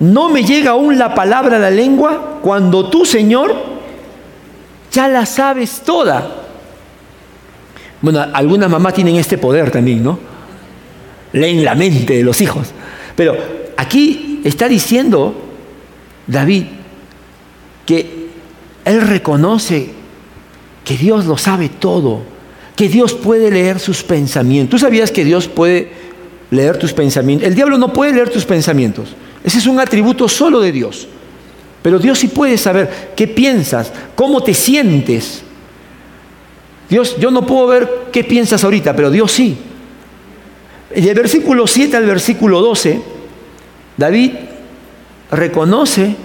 No 0.00 0.28
me 0.28 0.44
llega 0.44 0.72
aún 0.72 0.98
la 0.98 1.14
palabra 1.14 1.56
a 1.56 1.60
la 1.60 1.70
lengua 1.70 2.38
cuando 2.42 2.88
tú, 2.88 3.04
Señor, 3.04 3.54
ya 4.90 5.08
la 5.08 5.26
sabes 5.26 5.82
toda. 5.84 6.36
Bueno, 8.00 8.24
algunas 8.32 8.70
mamás 8.70 8.94
tienen 8.94 9.16
este 9.16 9.36
poder 9.36 9.70
también, 9.70 10.02
¿no? 10.02 10.18
Leen 11.32 11.64
la 11.64 11.74
mente 11.74 12.16
de 12.16 12.24
los 12.24 12.40
hijos. 12.40 12.68
Pero 13.14 13.36
aquí 13.76 14.40
está 14.42 14.68
diciendo 14.68 15.49
David 16.30 16.64
que 17.86 18.28
él 18.84 19.00
reconoce 19.00 19.90
que 20.84 20.96
Dios 20.96 21.26
lo 21.26 21.36
sabe 21.36 21.68
todo, 21.68 22.22
que 22.76 22.88
Dios 22.88 23.14
puede 23.14 23.50
leer 23.50 23.80
sus 23.80 24.02
pensamientos. 24.02 24.70
¿Tú 24.70 24.78
sabías 24.78 25.10
que 25.10 25.24
Dios 25.24 25.48
puede 25.48 25.90
leer 26.50 26.78
tus 26.78 26.92
pensamientos? 26.92 27.46
El 27.46 27.54
diablo 27.54 27.78
no 27.78 27.92
puede 27.92 28.12
leer 28.12 28.30
tus 28.30 28.44
pensamientos. 28.44 29.10
Ese 29.42 29.58
es 29.58 29.66
un 29.66 29.80
atributo 29.80 30.28
solo 30.28 30.60
de 30.60 30.72
Dios. 30.72 31.08
Pero 31.82 31.98
Dios 31.98 32.18
sí 32.18 32.28
puede 32.28 32.58
saber 32.58 33.12
qué 33.16 33.26
piensas, 33.26 33.92
cómo 34.14 34.42
te 34.42 34.54
sientes. 34.54 35.42
Dios, 36.88 37.16
yo 37.18 37.30
no 37.30 37.46
puedo 37.46 37.66
ver 37.66 37.88
qué 38.12 38.22
piensas 38.24 38.62
ahorita, 38.62 38.94
pero 38.94 39.10
Dios 39.10 39.32
sí. 39.32 39.56
Del 40.94 41.14
versículo 41.14 41.66
7 41.66 41.96
al 41.96 42.06
versículo 42.06 42.60
12, 42.60 43.00
David 43.96 44.32
reconoce 45.30 46.16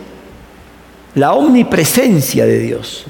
la 1.16 1.34
omnipresencia 1.34 2.46
de 2.46 2.60
Dios. 2.60 3.06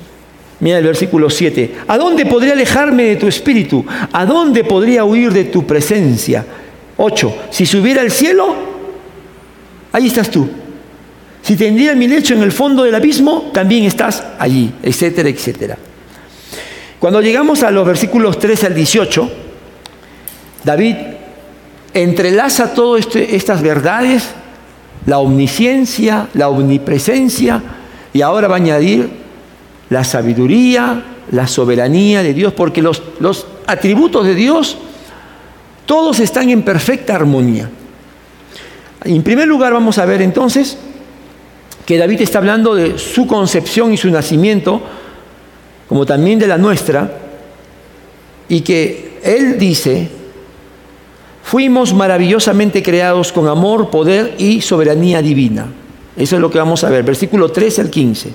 Mira 0.60 0.78
el 0.78 0.86
versículo 0.86 1.30
7. 1.30 1.76
¿A 1.88 1.98
dónde 1.98 2.26
podría 2.26 2.54
alejarme 2.54 3.04
de 3.04 3.16
tu 3.18 3.28
espíritu? 3.28 3.86
¿A 4.12 4.26
dónde 4.26 4.64
podría 4.64 5.04
huir 5.04 5.32
de 5.34 5.46
tu 5.46 5.66
presencia? 5.66 6.46
8. 6.98 7.36
Si 7.50 7.66
subiera 7.66 8.02
al 8.02 8.12
cielo, 8.12 8.56
ahí 9.92 10.08
estás 10.08 10.30
tú. 10.30 10.48
Si 11.42 11.56
tendría 11.56 11.94
mi 11.94 12.08
lecho 12.08 12.34
en 12.34 12.42
el 12.42 12.52
fondo 12.52 12.84
del 12.84 12.96
abismo, 12.96 13.52
también 13.54 13.84
estás 13.84 14.24
allí, 14.40 14.72
etcétera, 14.82 15.30
etcétera. 15.30 15.78
Cuando 17.00 17.22
llegamos 17.22 17.62
a 17.62 17.70
los 17.70 17.86
versículos 17.86 18.40
13 18.40 18.68
al 18.68 18.74
18, 18.74 19.32
David 20.64 20.96
entrelaza 21.94 22.74
todas 22.74 23.02
este, 23.06 23.36
estas 23.36 23.62
verdades, 23.62 24.24
la 25.06 25.20
omnisciencia, 25.20 26.30
la 26.34 26.50
omnipresencia, 26.50 27.62
y 28.14 28.22
ahora 28.22 28.48
va 28.48 28.56
a 28.56 28.58
añadir 28.58 29.10
la 29.90 30.04
sabiduría, 30.04 31.04
la 31.32 31.48
soberanía 31.48 32.24
de 32.24 32.34
Dios, 32.34 32.54
porque 32.54 32.82
los, 32.82 33.02
los 33.20 33.48
atributos 33.68 34.26
de 34.26 34.36
Dios 34.36 34.78
todos 35.86 36.20
están 36.20 36.50
en 36.50 36.64
perfecta 36.64 37.16
armonía. 37.16 37.70
En 39.04 39.22
primer 39.22 39.48
lugar 39.48 39.74
vamos 39.74 39.98
a 39.98 40.06
ver 40.06 40.22
entonces 40.22 40.78
que 41.86 41.98
David 41.98 42.22
está 42.22 42.40
hablando 42.40 42.74
de 42.74 42.98
su 42.98 43.28
concepción 43.28 43.94
y 43.94 43.98
su 43.98 44.10
nacimiento, 44.10 44.82
como 45.88 46.06
también 46.06 46.40
de 46.40 46.48
la 46.48 46.58
nuestra, 46.58 47.12
y 48.50 48.62
que 48.62 49.20
él 49.24 49.60
dice, 49.60 50.10
fuimos 51.46 51.94
maravillosamente 51.94 52.82
creados 52.82 53.32
con 53.32 53.48
amor, 53.48 53.92
poder 53.92 54.34
y 54.40 54.62
soberanía 54.62 55.22
divina. 55.22 55.68
Eso 56.18 56.36
es 56.36 56.42
lo 56.42 56.50
que 56.50 56.58
vamos 56.58 56.84
a 56.84 56.90
ver, 56.90 57.04
versículo 57.04 57.50
13 57.50 57.82
al 57.82 57.90
15. 57.92 58.30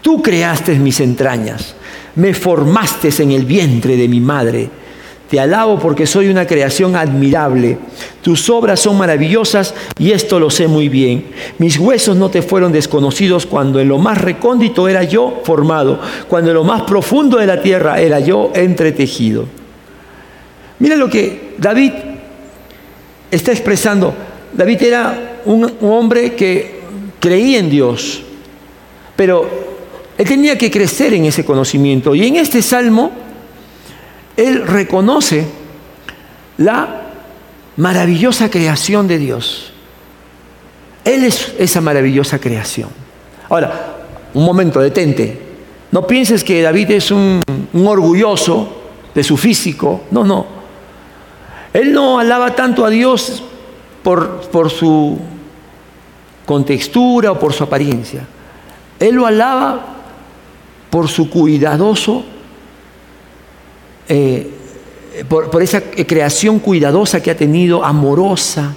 Tú 0.00 0.22
creaste 0.22 0.78
mis 0.78 1.00
entrañas, 1.00 1.74
me 2.14 2.32
formaste 2.32 3.10
en 3.22 3.32
el 3.32 3.44
vientre 3.44 3.96
de 3.96 4.06
mi 4.06 4.20
madre. 4.20 4.70
Te 5.28 5.40
alabo 5.40 5.78
porque 5.78 6.06
soy 6.06 6.28
una 6.28 6.46
creación 6.46 6.94
admirable. 6.94 7.78
Tus 8.20 8.48
obras 8.50 8.78
son 8.80 8.98
maravillosas 8.98 9.74
y 9.98 10.12
esto 10.12 10.38
lo 10.38 10.50
sé 10.50 10.68
muy 10.68 10.88
bien. 10.88 11.24
Mis 11.58 11.78
huesos 11.78 12.16
no 12.16 12.28
te 12.28 12.42
fueron 12.42 12.70
desconocidos 12.70 13.46
cuando 13.46 13.80
en 13.80 13.88
lo 13.88 13.98
más 13.98 14.18
recóndito 14.18 14.88
era 14.88 15.02
yo 15.02 15.40
formado, 15.42 15.98
cuando 16.28 16.50
en 16.50 16.54
lo 16.54 16.64
más 16.64 16.82
profundo 16.82 17.38
de 17.38 17.46
la 17.46 17.62
tierra 17.62 18.00
era 18.00 18.20
yo 18.20 18.52
entretejido. 18.54 19.46
Mira 20.78 20.96
lo 20.96 21.08
que 21.08 21.54
David 21.58 21.92
está 23.32 23.50
expresando. 23.50 24.14
David 24.52 24.82
era 24.82 25.40
un, 25.46 25.72
hombre 25.80 26.34
que 26.34 26.82
creía 27.18 27.58
en 27.58 27.70
Dios, 27.70 28.22
pero 29.16 29.48
él 30.16 30.28
tenía 30.28 30.56
que 30.56 30.70
crecer 30.70 31.14
en 31.14 31.24
ese 31.24 31.44
conocimiento. 31.44 32.14
Y 32.14 32.26
en 32.26 32.36
este 32.36 32.62
salmo, 32.62 33.10
él 34.36 34.66
reconoce 34.66 35.46
la 36.58 37.02
maravillosa 37.76 38.50
creación 38.50 39.08
de 39.08 39.18
Dios. 39.18 39.72
Él 41.04 41.24
es 41.24 41.54
esa 41.58 41.80
maravillosa 41.80 42.38
creación. 42.38 42.90
Ahora, 43.48 43.96
un 44.34 44.44
momento, 44.44 44.80
detente. 44.80 45.40
No 45.90 46.06
pienses 46.06 46.44
que 46.44 46.62
David 46.62 46.90
es 46.92 47.10
un, 47.10 47.42
orgulloso 47.74 48.82
de 49.14 49.24
su 49.24 49.36
físico. 49.36 50.02
No, 50.10 50.24
no. 50.24 50.61
Él 51.72 51.92
no 51.92 52.18
alaba 52.18 52.54
tanto 52.54 52.84
a 52.84 52.90
Dios 52.90 53.42
por, 54.02 54.70
su 54.70 55.18
contextura 56.44 57.32
o 57.32 57.38
por 57.38 57.52
su 57.52 57.64
apariencia. 57.64 58.26
Él 58.98 59.14
lo 59.14 59.26
alaba 59.26 59.86
por 60.90 61.08
su 61.08 61.30
cuidadoso, 61.30 62.24
eh, 64.08 64.50
por 65.28 65.62
esa 65.62 65.80
creación 65.80 66.58
cuidadosa 66.58 67.22
que 67.22 67.30
ha 67.30 67.36
tenido, 67.36 67.84
amorosa, 67.84 68.74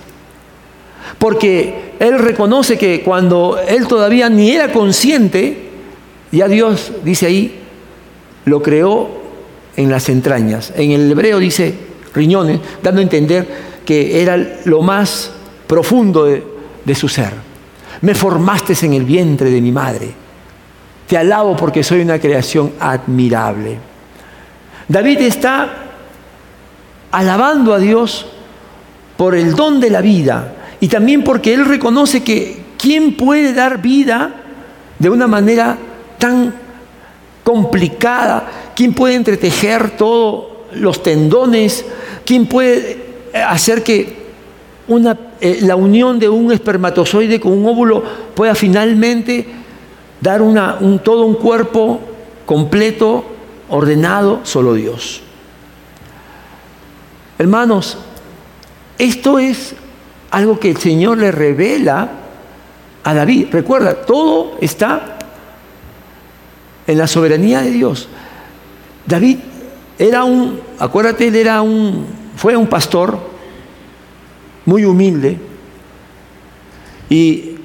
porque 1.18 1.94
él 2.00 2.20
reconoce 2.20 2.78
que 2.78 3.02
cuando 3.02 3.58
él 3.68 3.88
todavía 3.88 4.30
ni 4.30 4.52
era 4.52 4.72
consciente, 4.72 5.70
ya 6.32 6.48
Dios 6.48 6.92
dice 7.04 7.28
ahí, 7.28 7.60
lo 8.46 8.62
creó 8.62 9.10
en 9.78 9.90
las 9.90 10.10
entrañas. 10.10 10.74
En 10.76 10.92
el 10.92 11.12
hebreo 11.12 11.40
dice 11.40 11.74
riñones, 12.16 12.60
dando 12.82 13.02
a 13.02 13.04
entender 13.04 13.48
que 13.86 14.22
era 14.22 14.38
lo 14.66 14.82
más 14.82 15.32
profundo 15.68 16.26
de, 16.26 16.44
de 16.84 16.96
su 16.96 17.08
ser. 17.08 17.32
Me 18.02 18.16
formaste 18.16 18.74
en 18.86 18.94
el 18.94 19.04
vientre 19.04 19.50
de 19.50 19.62
mi 19.62 19.72
madre. 19.72 20.10
Te 21.08 21.18
alabo 21.18 21.56
porque 21.56 21.84
soy 21.84 22.02
una 22.02 22.20
creación 22.20 22.74
admirable. 22.80 23.78
David 24.88 25.22
está 25.22 25.70
alabando 27.12 27.74
a 27.74 27.80
Dios 27.80 28.26
por 29.18 29.36
el 29.36 29.56
don 29.56 29.80
de 29.80 29.90
la 29.90 30.02
vida 30.02 30.54
y 30.80 30.88
también 30.88 31.24
porque 31.24 31.54
él 31.54 31.66
reconoce 31.66 32.24
que 32.24 32.66
¿quién 32.78 33.16
puede 33.16 33.54
dar 33.54 33.82
vida 33.82 34.32
de 35.00 35.10
una 35.10 35.28
manera 35.28 35.78
tan 36.20 36.54
complicada? 37.44 38.74
¿Quién 38.76 38.94
puede 38.94 39.16
entretejer 39.16 39.92
todos 39.92 40.46
los 40.74 41.02
tendones? 41.02 41.86
¿Quién 42.26 42.48
puede 42.48 42.98
hacer 43.34 43.84
que 43.84 44.26
una, 44.88 45.18
eh, 45.42 45.60
la 45.62 45.76
unión 45.76 46.20
de 46.20 46.30
un 46.30 46.52
espermatozoide 46.52 47.40
con 47.40 47.54
un 47.54 47.66
óvulo 47.66 48.04
pueda 48.36 48.56
finalmente 48.56 49.46
dar 50.22 50.42
una, 50.42 50.78
un, 50.80 51.00
todo 51.00 51.26
un 51.26 51.36
cuerpo 51.36 52.00
completo, 52.46 53.26
ordenado, 53.70 54.42
solo 54.44 54.74
Dios. 54.76 55.22
Hermanos, 57.38 57.98
esto 58.98 59.40
es 59.40 59.76
algo 60.32 60.60
que 60.60 60.72
el 60.72 60.78
Señor 60.78 61.18
le 61.18 61.32
revela 61.32 62.10
a 63.04 63.14
David. 63.14 63.48
Recuerda, 63.52 64.06
todo 64.06 64.58
está 64.62 65.18
en 66.88 66.98
la 66.98 67.08
soberanía 67.08 67.62
de 67.62 67.72
Dios. 67.72 68.08
David 69.06 69.40
era 69.98 70.24
un, 70.24 70.60
acuérdate, 70.80 71.28
él 71.28 71.36
era 71.36 71.62
un, 71.62 72.06
fue 72.36 72.56
un 72.56 72.68
pastor 72.68 73.18
muy 74.66 74.86
humilde 74.86 75.38
y 77.10 77.56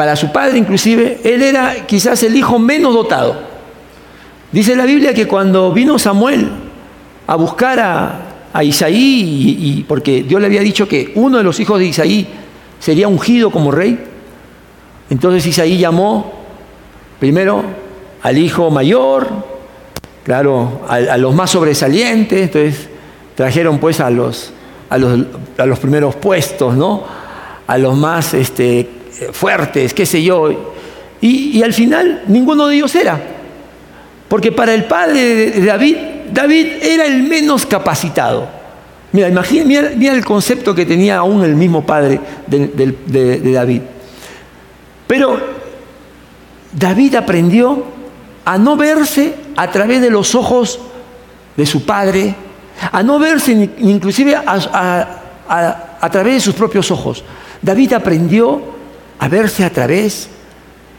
para 0.00 0.16
su 0.16 0.32
padre 0.32 0.56
inclusive, 0.58 1.20
él 1.24 1.42
era 1.42 1.86
quizás 1.86 2.22
el 2.22 2.34
hijo 2.34 2.58
menos 2.58 2.94
dotado. 2.94 3.36
Dice 4.50 4.74
la 4.74 4.86
Biblia 4.86 5.12
que 5.14 5.28
cuando 5.28 5.72
vino 5.72 5.98
Samuel 5.98 6.48
a 7.26 7.36
buscar 7.36 7.78
a, 8.52 8.64
Isaí, 8.64 9.84
porque 9.86 10.24
Dios 10.24 10.40
le 10.40 10.46
había 10.48 10.62
dicho 10.62 10.88
que 10.88 11.12
uno 11.14 11.38
de 11.38 11.44
los 11.44 11.60
hijos 11.60 11.78
de 11.78 11.84
Isaí 11.84 12.26
sería 12.80 13.06
ungido 13.06 13.50
como 13.50 13.70
rey, 13.70 13.96
entonces 15.08 15.46
Isaí 15.46 15.78
llamó 15.78 16.32
primero 17.20 17.62
al 18.22 18.38
hijo 18.38 18.70
mayor, 18.70 19.28
claro, 20.24 20.80
a, 20.88 21.16
los 21.16 21.34
más 21.34 21.50
sobresalientes, 21.50 22.42
entonces 22.42 22.89
trajeron 23.34 23.78
pues 23.78 24.00
a 24.00 24.10
los, 24.10 24.52
a 24.88 24.98
los, 24.98 25.20
a 25.58 25.66
los 25.66 25.78
primeros 25.78 26.16
puestos, 26.16 26.76
¿no? 26.76 27.04
A 27.66 27.78
los 27.78 27.96
más 27.96 28.34
este, 28.34 28.88
fuertes, 29.32 29.94
qué 29.94 30.06
sé 30.06 30.22
yo. 30.22 30.76
Y, 31.20 31.62
al 31.62 31.72
final 31.72 32.22
ninguno 32.28 32.66
de 32.66 32.76
ellos 32.76 32.94
era. 32.94 33.20
Porque 34.28 34.52
para 34.52 34.74
el 34.74 34.84
padre 34.84 35.50
de 35.50 35.64
David, 35.64 35.96
David 36.32 36.66
era 36.82 37.06
el 37.06 37.24
menos 37.24 37.66
capacitado. 37.66 38.48
Mira, 39.12 39.28
imagina, 39.28 39.64
mira, 39.64 40.12
el 40.12 40.24
concepto 40.24 40.74
que 40.74 40.86
tenía 40.86 41.16
aún 41.16 41.44
el 41.44 41.56
mismo 41.56 41.84
padre 41.84 42.20
de, 42.46 43.52
David. 43.52 43.82
Pero 45.06 45.38
David 46.72 47.16
aprendió 47.16 47.84
a 48.44 48.56
no 48.56 48.76
verse 48.76 49.34
a 49.56 49.70
través 49.70 50.00
de 50.00 50.10
los 50.10 50.34
ojos 50.36 50.78
de 51.56 51.66
su 51.66 51.84
padre, 51.84 52.34
a 52.92 53.02
no 53.02 53.18
verse 53.18 53.52
inclusive 53.78 54.34
a, 54.36 56.08
través 56.10 56.34
de 56.34 56.40
sus 56.40 56.54
propios 56.54 56.90
ojos. 56.90 57.24
David 57.62 57.92
aprendió 57.92 58.62
a 59.18 59.28
verse 59.28 59.64
a 59.64 59.70
través 59.70 60.28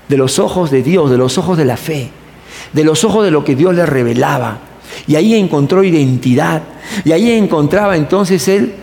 de 0.07 0.17
los 0.17 0.39
ojos 0.39 0.69
de 0.71 0.83
Dios, 0.83 1.09
de 1.09 1.17
los 1.17 1.37
ojos 1.37 1.57
de 1.57 1.65
la 1.65 1.77
fe 1.77 2.11
de 2.73 2.83
los 2.83 3.03
ojos 3.03 3.23
de 3.23 3.31
lo 3.31 3.43
que 3.43 3.55
Dios 3.55 3.75
le 3.75 3.85
revelaba. 3.85 4.59
Y 5.07 5.15
ahí 5.15 5.35
encontró 5.35 5.83
identidad. 5.83 6.61
Y 7.03 7.11
ahí 7.11 7.31
encontraba 7.31 7.95
entonces 7.95 8.47
él 8.47 8.73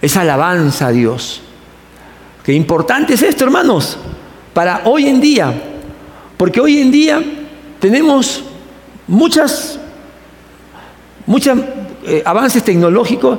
esa 0.00 0.22
alabanza 0.22 0.88
a 0.88 0.92
Dios. 0.92 1.42
Qué 2.44 2.52
importante 2.52 3.14
es 3.14 3.22
esto, 3.22 3.44
hermanos, 3.44 3.98
para 4.54 4.82
hoy 4.84 5.06
en 5.06 5.20
día. 5.20 5.52
Porque 6.36 6.60
hoy 6.60 6.78
en 6.78 6.90
día 6.90 7.22
tenemos 7.80 8.44
muchas, 9.06 9.78
muchos 11.26 11.58
eh, 12.04 12.22
avances 12.24 12.62
tecnológicos, 12.62 13.38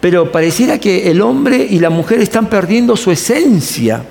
pero 0.00 0.30
pareciera 0.30 0.78
que 0.78 1.10
el 1.10 1.20
hombre 1.20 1.66
y 1.68 1.78
la 1.78 1.90
mujer 1.90 2.20
están 2.20 2.46
perdiendo 2.46 2.96
su 2.96 3.10
esencia. 3.10 4.02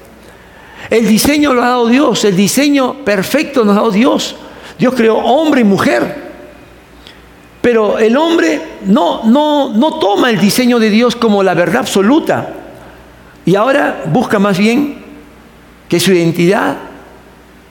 El 0.89 1.07
diseño 1.07 1.53
lo 1.53 1.63
ha 1.63 1.69
dado 1.69 1.87
Dios, 1.87 2.25
el 2.25 2.35
diseño 2.35 3.05
perfecto 3.05 3.63
nos 3.63 3.73
ha 3.73 3.81
dado 3.81 3.91
Dios. 3.91 4.35
Dios 4.77 4.93
creó 4.95 5.17
hombre 5.17 5.61
y 5.61 5.63
mujer. 5.63 6.25
Pero 7.61 7.97
el 7.97 8.15
hombre 8.17 8.61
no, 8.85 9.23
no, 9.23 9.73
no 9.73 9.97
toma 9.97 10.29
el 10.29 10.39
diseño 10.39 10.77
de 10.77 10.89
Dios 10.89 11.15
como 11.15 11.41
la 11.41 11.53
verdad 11.53 11.81
absoluta. 11.81 12.53
Y 13.45 13.55
ahora 13.55 14.03
busca 14.11 14.37
más 14.37 14.57
bien 14.57 14.97
que 15.87 15.99
su 15.99 16.11
identidad 16.11 16.77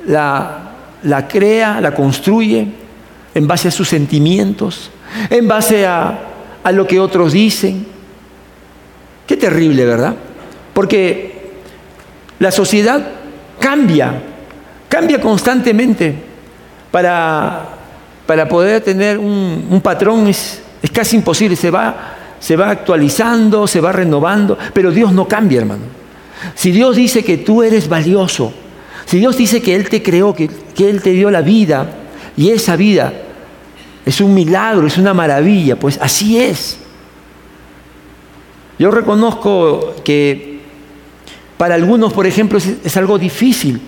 la, 0.07 0.73
la 1.03 1.29
crea, 1.29 1.81
la 1.81 1.95
construye 1.95 2.84
en 3.35 3.47
base 3.47 3.69
a 3.69 3.71
sus 3.71 3.89
sentimientos, 3.89 4.91
en 5.29 5.49
base 5.49 5.87
a, 5.87 6.19
a 6.63 6.73
lo 6.73 6.87
que 6.87 7.01
otros 7.01 7.33
dicen. 7.33 7.87
Qué 9.27 9.37
terrible, 9.37 9.85
¿verdad? 9.85 10.15
Porque 10.73 11.53
la 12.39 12.51
sociedad 12.51 13.07
cambia, 13.59 14.21
cambia 14.89 15.21
constantemente 15.21 16.15
para, 16.91 17.69
para 18.27 18.49
poder 18.49 18.83
tener 18.83 19.19
un, 19.19 19.81
patrón 19.83 20.27
es, 20.29 20.63
es, 20.83 20.91
casi 20.91 21.17
imposible, 21.17 21.57
se 21.57 21.71
va, 21.71 22.17
se 22.39 22.57
va 22.57 22.71
actualizando, 22.71 23.67
se 23.67 23.81
va 23.81 23.93
renovando, 23.93 24.59
pero 24.73 24.91
Dios 24.91 25.13
no 25.13 25.27
cambia, 25.27 25.61
hermano. 25.61 25.85
Si 26.55 26.71
Dios 26.71 26.97
dice 26.97 27.25
que 27.25 27.39
tú 27.39 27.63
eres 27.63 27.89
valioso, 27.89 28.53
si 29.07 29.19
Dios 29.19 29.37
dice 29.37 29.63
que 29.63 29.75
Él 29.75 29.89
te 29.89 30.03
creó, 30.03 30.35
que, 30.35 30.49
que 30.49 30.91
Él 30.91 31.03
te 31.03 31.11
dio 31.11 31.31
la 31.31 31.41
vida, 31.41 31.87
y 32.37 32.51
esa 32.51 32.77
vida 32.77 33.13
es 34.05 34.21
un 34.21 34.35
milagro, 34.35 34.87
es 34.87 34.99
una 34.99 35.15
maravilla, 35.15 35.77
pues 35.77 35.99
así 36.01 36.39
es. 36.39 36.79
Yo 38.79 38.91
reconozco 38.91 39.95
que 40.05 40.61
para 41.57 41.75
algunos, 41.75 42.13
por 42.13 42.27
ejemplo, 42.27 42.59
es 42.59 42.97
algo 42.97 43.19
difícil 43.19 43.81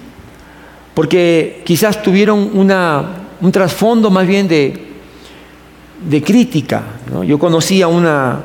porque 0.96 1.60
quizás 1.66 2.02
tuvieron 2.02 2.50
un 2.54 3.52
trasfondo 3.52 4.10
más 4.10 4.26
bien 4.26 4.48
de, 4.48 6.22
crítica. 6.24 6.84
Yo 7.26 7.38
conocí 7.38 7.82
a 7.82 7.88
una, 7.88 8.42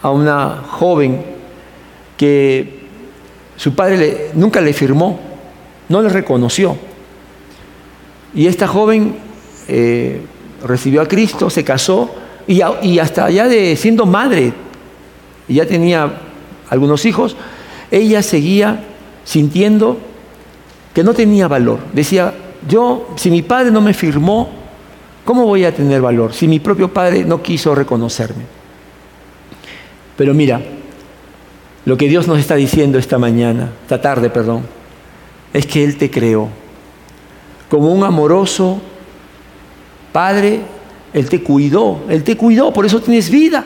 a 0.00 0.10
una 0.10 0.62
joven 0.66 1.22
que 2.16 2.80
su 3.54 3.74
padre 3.74 4.30
nunca 4.32 4.62
le 4.62 4.72
firmó, 4.72 5.20
no 5.90 6.00
le 6.00 6.08
reconoció. 6.08 6.74
Y 8.34 8.46
esta 8.46 8.66
joven 8.66 9.14
eh, 9.68 10.22
recibió 10.64 11.02
a 11.02 11.06
Cristo, 11.06 11.50
se 11.50 11.64
casó 11.64 12.10
y, 12.46 12.60
y 12.82 12.98
hasta 12.98 13.24
allá 13.24 13.48
de 13.48 13.76
siendo 13.76 14.06
madre, 14.06 14.52
ya 15.48 15.66
tenía 15.66 16.12
algunos 16.68 17.04
hijos, 17.04 17.36
ella 17.90 18.22
seguía 18.22 18.84
sintiendo 19.24 19.98
que 20.94 21.04
no 21.04 21.14
tenía 21.14 21.48
valor. 21.48 21.80
Decía, 21.92 22.32
yo, 22.68 23.08
si 23.16 23.30
mi 23.30 23.42
padre 23.42 23.70
no 23.70 23.80
me 23.80 23.94
firmó, 23.94 24.50
¿cómo 25.24 25.46
voy 25.46 25.64
a 25.64 25.74
tener 25.74 26.00
valor 26.00 26.32
si 26.32 26.48
mi 26.48 26.60
propio 26.60 26.92
padre 26.92 27.24
no 27.24 27.42
quiso 27.42 27.74
reconocerme? 27.74 28.44
Pero 30.16 30.34
mira, 30.34 30.60
lo 31.84 31.96
que 31.96 32.08
Dios 32.08 32.28
nos 32.28 32.38
está 32.38 32.54
diciendo 32.56 32.98
esta 32.98 33.18
mañana, 33.18 33.70
esta 33.82 34.00
tarde, 34.00 34.30
perdón, 34.30 34.62
es 35.52 35.66
que 35.66 35.82
Él 35.82 35.96
te 35.96 36.10
creó. 36.10 36.48
Como 37.68 37.92
un 37.92 38.04
amoroso 38.04 38.80
Padre, 40.12 40.60
Él 41.12 41.28
te 41.28 41.42
cuidó, 41.42 42.02
Él 42.08 42.22
te 42.24 42.36
cuidó, 42.36 42.72
por 42.72 42.86
eso 42.86 43.00
tienes 43.00 43.30
vida. 43.30 43.64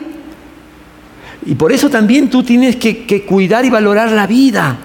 Y 1.45 1.53
por 1.55 1.71
eso 1.71 1.89
también 1.89 2.29
tú 2.29 2.43
tienes 2.43 2.75
que, 2.75 3.23
cuidar 3.27 3.65
y 3.65 3.69
valorar 3.69 4.11
la 4.11 4.25
vida. 4.25 4.77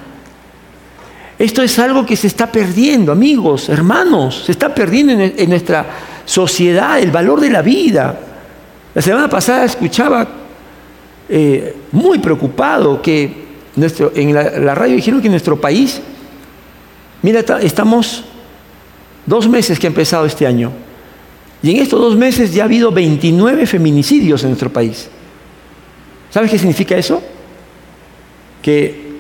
Esto 1.39 1.63
es 1.63 1.79
algo 1.79 2.05
que 2.05 2.17
se 2.17 2.27
está 2.27 2.53
perdiendo, 2.53 3.13
amigos, 3.13 3.71
hermanos, 3.71 4.43
se 4.45 4.53
está 4.53 4.75
perdiendo 4.75 5.15
en, 5.15 5.49
nuestra 5.49 5.87
sociedad 6.27 6.99
el 7.01 7.11
valor 7.11 7.41
de 7.41 7.49
la 7.49 7.63
vida. 7.63 8.21
La 8.95 9.01
semana 9.01 9.29
pasada 9.31 9.65
escuchaba 9.65 10.29
eh, 11.31 11.77
muy 11.93 12.19
preocupado 12.19 13.01
que 13.01 13.49
en 14.15 14.35
la, 14.35 14.75
radio 14.75 14.97
dijeron 14.97 15.23
que 15.23 15.29
en 15.29 15.33
nuestro 15.33 15.59
país, 15.59 16.03
mira, 17.23 17.43
estamos 17.63 18.25
dos 19.25 19.49
meses 19.49 19.79
que 19.79 19.87
ha 19.87 19.89
empezado 19.89 20.27
este 20.27 20.47
año, 20.47 20.73
y 21.63 21.71
en 21.71 21.77
estos 21.83 22.01
dos 22.01 22.17
meses 22.17 22.55
ya 22.55 22.63
ha 22.63 22.67
habido 22.67 22.91
29 22.91 23.67
feminicidios 23.67 24.43
en 24.43 24.51
nuestro 24.51 24.73
país. 24.73 25.09
¿Sabes 26.31 26.51
qué 26.51 26.59
significa 26.59 26.97
eso? 26.97 27.23
Que 28.63 29.11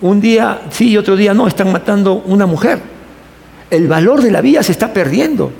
un 0.00 0.20
día 0.20 0.62
sí 0.70 0.90
y 0.90 0.96
otro 0.98 1.16
día 1.16 1.32
no, 1.32 1.46
están 1.46 1.72
matando 1.72 2.14
una 2.26 2.44
mujer. 2.44 2.80
El 3.70 3.88
valor 3.88 4.20
de 4.20 4.30
la 4.30 4.42
vida 4.42 4.62
se 4.62 4.72
está 4.72 4.92
perdiendo. 4.92 5.52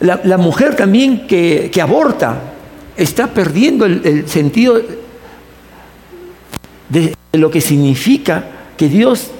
La, 0.00 0.36
mujer 0.36 0.76
también 0.76 1.26
que, 1.26 1.70
aborta 1.80 2.38
está 2.96 3.28
perdiendo 3.28 3.86
el, 3.86 4.28
sentido 4.28 4.78
de 6.90 7.14
lo 7.32 7.50
que 7.50 7.62
significa 7.62 8.44
que 8.76 8.88
Dios 8.90 9.30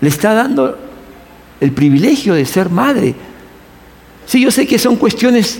le 0.00 0.08
está 0.08 0.34
dando 0.34 0.78
el 1.60 1.72
privilegio 1.72 2.34
de 2.34 2.44
ser 2.44 2.70
madre. 2.70 3.14
Sí, 4.28 4.42
yo 4.42 4.50
sé 4.50 4.66
que 4.66 4.78
son 4.78 4.96
cuestiones, 4.96 5.58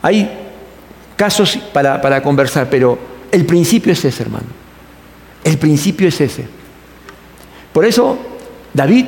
hay 0.00 0.30
casos 1.16 1.58
para, 1.72 2.00
para 2.00 2.22
conversar, 2.22 2.70
pero 2.70 2.96
el 3.32 3.44
principio 3.44 3.92
es 3.92 4.04
ese, 4.04 4.22
hermano. 4.22 4.46
El 5.42 5.58
principio 5.58 6.06
es 6.06 6.20
ese. 6.20 6.46
Por 7.72 7.84
eso 7.84 8.16
David 8.72 9.06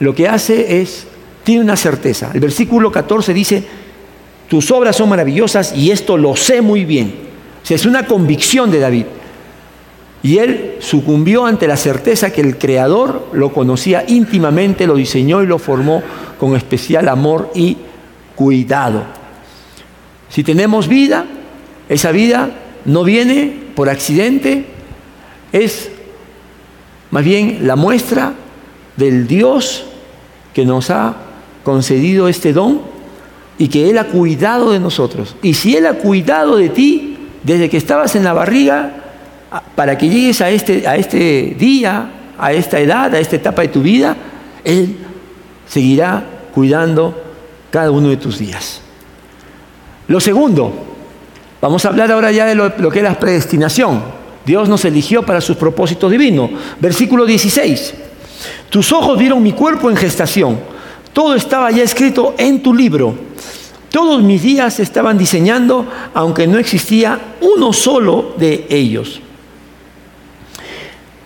lo 0.00 0.14
que 0.14 0.28
hace 0.28 0.82
es, 0.82 1.06
tiene 1.44 1.62
una 1.62 1.76
certeza. 1.76 2.30
El 2.34 2.40
versículo 2.40 2.92
14 2.92 3.32
dice, 3.32 3.64
tus 4.50 4.70
obras 4.70 4.94
son 4.94 5.08
maravillosas 5.08 5.74
y 5.74 5.90
esto 5.90 6.18
lo 6.18 6.36
sé 6.36 6.60
muy 6.60 6.84
bien. 6.84 7.14
O 7.62 7.66
sea, 7.66 7.76
es 7.76 7.86
una 7.86 8.06
convicción 8.06 8.70
de 8.70 8.80
David. 8.80 9.06
Y 10.22 10.38
él 10.38 10.76
sucumbió 10.78 11.46
ante 11.46 11.66
la 11.66 11.76
certeza 11.76 12.32
que 12.32 12.40
el 12.40 12.56
Creador 12.56 13.28
lo 13.32 13.52
conocía 13.52 14.04
íntimamente, 14.06 14.86
lo 14.86 14.94
diseñó 14.94 15.42
y 15.42 15.46
lo 15.46 15.58
formó 15.58 16.02
con 16.38 16.54
especial 16.54 17.08
amor 17.08 17.50
y 17.54 17.76
cuidado. 18.36 19.02
Si 20.28 20.44
tenemos 20.44 20.86
vida, 20.86 21.26
esa 21.88 22.12
vida 22.12 22.50
no 22.84 23.02
viene 23.02 23.52
por 23.74 23.88
accidente, 23.88 24.64
es 25.52 25.90
más 27.10 27.24
bien 27.24 27.66
la 27.66 27.76
muestra 27.76 28.34
del 28.96 29.26
Dios 29.26 29.84
que 30.54 30.64
nos 30.64 30.90
ha 30.90 31.16
concedido 31.64 32.28
este 32.28 32.52
don 32.52 32.80
y 33.58 33.68
que 33.68 33.90
Él 33.90 33.98
ha 33.98 34.04
cuidado 34.04 34.70
de 34.70 34.80
nosotros. 34.80 35.36
Y 35.42 35.54
si 35.54 35.76
Él 35.76 35.86
ha 35.86 35.94
cuidado 35.94 36.56
de 36.56 36.68
ti 36.68 37.18
desde 37.42 37.68
que 37.68 37.76
estabas 37.76 38.14
en 38.16 38.24
la 38.24 38.32
barriga, 38.32 39.01
para 39.74 39.98
que 39.98 40.08
llegues 40.08 40.40
a 40.40 40.50
este, 40.50 40.86
a 40.86 40.96
este 40.96 41.56
día, 41.58 42.10
a 42.38 42.52
esta 42.52 42.80
edad, 42.80 43.14
a 43.14 43.18
esta 43.20 43.36
etapa 43.36 43.62
de 43.62 43.68
tu 43.68 43.82
vida, 43.82 44.16
Él 44.64 44.96
seguirá 45.66 46.24
cuidando 46.54 47.14
cada 47.70 47.90
uno 47.90 48.08
de 48.08 48.16
tus 48.16 48.38
días. 48.38 48.80
Lo 50.08 50.20
segundo, 50.20 50.72
vamos 51.60 51.84
a 51.84 51.88
hablar 51.88 52.10
ahora 52.12 52.30
ya 52.32 52.46
de 52.46 52.54
lo, 52.54 52.90
que 52.90 52.98
es 52.98 53.04
la 53.04 53.18
predestinación. 53.18 54.02
Dios 54.44 54.68
nos 54.68 54.84
eligió 54.84 55.22
para 55.22 55.40
sus 55.40 55.56
propósitos 55.56 56.10
divinos. 56.10 56.50
Versículo 56.80 57.24
16. 57.24 57.94
Tus 58.68 58.92
ojos 58.92 59.18
vieron 59.18 59.42
mi 59.42 59.52
cuerpo 59.52 59.88
en 59.88 59.96
gestación. 59.96 60.58
Todo 61.12 61.34
estaba 61.34 61.70
ya 61.70 61.82
escrito 61.82 62.34
en 62.38 62.62
tu 62.62 62.74
libro. 62.74 63.14
Todos 63.90 64.22
mis 64.22 64.42
días 64.42 64.80
estaban 64.80 65.16
diseñando, 65.16 65.86
aunque 66.14 66.46
no 66.46 66.58
existía 66.58 67.18
uno 67.40 67.72
solo 67.72 68.34
de 68.38 68.66
ellos. 68.70 69.20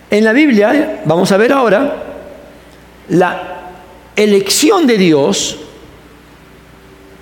En 0.09 0.23
la 0.23 0.31
Biblia, 0.33 1.01
vamos 1.05 1.31
a 1.31 1.37
ver 1.37 1.51
ahora, 1.51 2.03
la 3.09 3.71
elección 4.15 4.87
de 4.87 4.97
Dios 4.97 5.57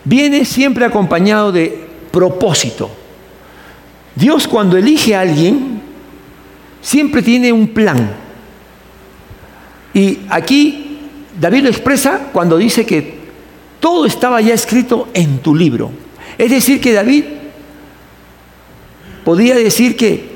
viene 0.03 0.45
siempre 0.45 0.85
acompañado 0.85 1.51
de 1.51 1.83
propósito. 2.11 2.89
Dios 4.15 4.47
cuando 4.47 4.77
elige 4.77 5.15
a 5.15 5.21
alguien, 5.21 5.81
siempre 6.81 7.21
tiene 7.21 7.51
un 7.51 7.69
plan. 7.69 8.15
Y 9.93 10.19
aquí 10.29 10.99
David 11.39 11.63
lo 11.63 11.69
expresa 11.69 12.29
cuando 12.31 12.57
dice 12.57 12.85
que 12.85 13.15
todo 13.79 14.05
estaba 14.05 14.39
ya 14.41 14.53
escrito 14.53 15.09
en 15.13 15.39
tu 15.39 15.55
libro. 15.55 15.91
Es 16.37 16.51
decir, 16.51 16.79
que 16.79 16.93
David 16.93 17.25
podía 19.23 19.55
decir 19.55 19.97
que 19.97 20.34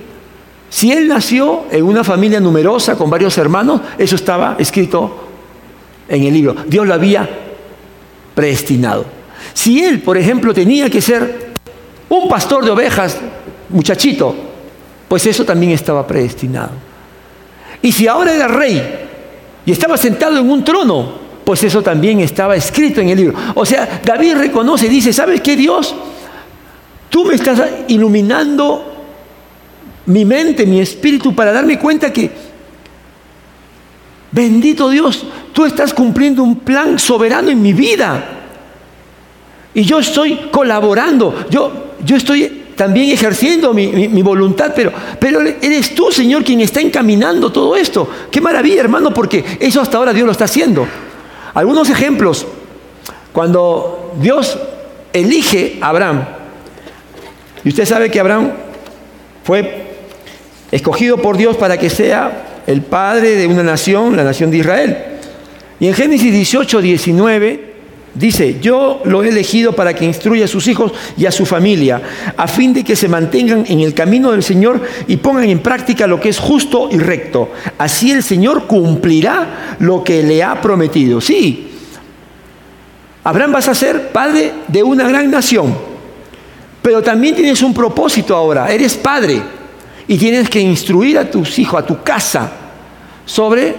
si 0.69 0.91
él 0.91 1.07
nació 1.07 1.63
en 1.71 1.83
una 1.83 2.03
familia 2.03 2.39
numerosa 2.39 2.95
con 2.95 3.09
varios 3.09 3.37
hermanos, 3.37 3.81
eso 3.97 4.15
estaba 4.15 4.55
escrito 4.59 5.27
en 6.07 6.23
el 6.23 6.33
libro. 6.33 6.55
Dios 6.67 6.87
lo 6.87 6.93
había 6.93 7.27
predestinado. 8.35 9.05
Si 9.53 9.83
él, 9.83 10.01
por 10.01 10.17
ejemplo, 10.17 10.53
tenía 10.53 10.89
que 10.89 11.01
ser 11.01 11.49
un 12.09 12.29
pastor 12.29 12.63
de 12.63 12.71
ovejas, 12.71 13.17
muchachito, 13.69 14.35
pues 15.07 15.25
eso 15.25 15.43
también 15.43 15.71
estaba 15.71 16.05
predestinado. 16.05 16.71
Y 17.81 17.91
si 17.91 18.07
ahora 18.07 18.33
era 18.33 18.47
rey, 18.47 19.07
y 19.65 19.71
estaba 19.71 19.97
sentado 19.97 20.37
en 20.37 20.49
un 20.49 20.63
trono, 20.63 21.13
pues 21.43 21.63
eso 21.63 21.81
también 21.81 22.19
estaba 22.19 22.55
escrito 22.55 23.01
en 23.01 23.09
el 23.09 23.17
libro. 23.17 23.37
O 23.55 23.65
sea, 23.65 24.01
David 24.03 24.35
reconoce 24.35 24.85
y 24.85 24.89
dice, 24.89 25.13
¿sabes 25.13 25.41
qué 25.41 25.55
Dios? 25.55 25.95
Tú 27.09 27.25
me 27.25 27.35
estás 27.35 27.61
iluminando 27.87 28.88
mi 30.09 30.25
mente, 30.25 30.65
mi 30.65 30.79
espíritu, 30.79 31.35
para 31.35 31.51
darme 31.53 31.77
cuenta 31.77 32.11
que, 32.11 32.31
bendito 34.31 34.89
Dios, 34.89 35.23
tú 35.53 35.65
estás 35.65 35.93
cumpliendo 35.93 36.41
un 36.41 36.55
plan 36.55 36.97
soberano 36.97 37.49
en 37.51 37.61
mi 37.61 37.73
vida. 37.73 38.23
Y 39.75 39.83
yo 39.83 39.99
estoy 39.99 40.49
colaborando, 40.51 41.45
yo, 41.51 41.91
yo 42.03 42.15
estoy 42.15 42.63
también 42.75 43.11
ejerciendo 43.11 43.71
mi, 43.71 44.21
voluntad, 44.23 44.73
pero, 44.75 44.91
pero 45.19 45.41
eres 45.41 45.93
tú, 45.93 46.11
Señor, 46.11 46.43
quien 46.43 46.61
está 46.61 46.81
encaminando 46.81 47.51
todo 47.51 47.75
esto. 47.75 48.09
Qué 48.31 48.41
maravilla, 48.41 48.81
hermano, 48.81 49.13
porque 49.13 49.45
eso 49.59 49.79
hasta 49.79 49.97
ahora 49.97 50.11
Dios 50.11 50.25
lo 50.25 50.31
está 50.31 50.45
haciendo. 50.45 50.87
Algunos 51.53 51.87
ejemplos, 51.87 52.47
cuando 53.31 54.15
Dios 54.19 54.57
elige 55.13 55.77
a 55.81 55.89
Abraham, 55.89 56.25
y 57.63 57.69
usted 57.69 57.85
sabe 57.85 58.09
que 58.09 58.19
Abraham 58.19 58.53
fue 59.43 59.88
escogido 60.71 61.17
por 61.17 61.37
Dios 61.37 61.57
para 61.57 61.77
que 61.77 61.89
sea 61.89 62.61
el 62.67 62.81
padre 62.81 63.35
de 63.35 63.47
una 63.47 63.63
nación, 63.63 64.15
la 64.15 64.23
nación 64.23 64.51
de 64.51 64.57
Israel. 64.57 64.97
Y 65.79 65.87
en 65.87 65.93
Génesis 65.93 66.31
18, 66.31 66.81
19, 66.81 67.69
Dice, 68.13 68.57
yo 68.59 69.01
lo 69.05 69.23
he 69.23 69.29
elegido 69.29 69.73
para 69.73 69.93
que 69.93 70.03
instruya 70.03 70.45
a 70.45 70.47
sus 70.47 70.67
hijos 70.67 70.91
y 71.15 71.27
a 71.27 71.31
su 71.31 71.45
familia, 71.45 72.01
a 72.35 72.47
fin 72.47 72.73
de 72.73 72.83
que 72.83 72.95
se 72.95 73.07
mantengan 73.07 73.65
en 73.67 73.81
el 73.81 73.93
camino 73.93 74.31
del 74.31 74.41
Señor 74.41 74.81
y 75.07 75.17
pongan 75.17 75.43
en 75.43 75.59
práctica 75.59 76.07
lo 76.07 76.19
que 76.19 76.29
es 76.29 76.39
justo 76.39 76.89
y 76.91 76.97
recto. 76.97 77.51
Así 77.77 78.11
el 78.11 78.23
Señor 78.23 78.65
cumplirá 78.65 79.75
lo 79.79 80.03
que 80.03 80.23
le 80.23 80.43
ha 80.43 80.59
prometido. 80.59 81.21
Sí, 81.21 81.69
Abraham 83.23 83.51
vas 83.51 83.67
a 83.67 83.75
ser 83.75 84.11
padre 84.11 84.53
de 84.67 84.81
una 84.81 85.07
gran 85.07 85.29
nación, 85.29 85.77
pero 86.81 87.03
también 87.03 87.35
tienes 87.35 87.61
un 87.61 87.75
propósito 87.75 88.35
ahora, 88.35 88.73
eres 88.73 88.95
padre 88.95 89.58
y 90.09 90.17
tienes 90.17 90.49
que 90.49 90.59
instruir 90.59 91.19
a 91.19 91.29
tus 91.29 91.59
hijos, 91.59 91.79
a 91.79 91.85
tu 91.85 92.01
casa, 92.01 92.51
sobre 93.25 93.75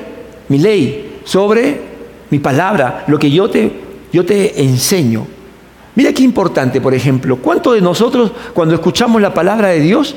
mi 0.49 0.59
ley, 0.59 1.19
sobre 1.25 1.81
mi 2.31 2.39
palabra, 2.39 3.03
lo 3.09 3.19
que 3.19 3.29
yo 3.29 3.51
te 3.51 3.91
yo 4.13 4.25
te 4.25 4.63
enseño. 4.63 5.27
Mira 5.97 6.13
qué 6.13 6.23
importante, 6.23 6.81
por 6.81 6.95
ejemplo, 6.95 7.37
¿cuántos 7.39 7.75
de 7.75 7.81
nosotros 7.81 8.31
cuando 8.55 8.77
escuchamos 8.77 9.21
la 9.21 9.35
palabra 9.35 9.69
de 9.69 9.81
Dios 9.81 10.15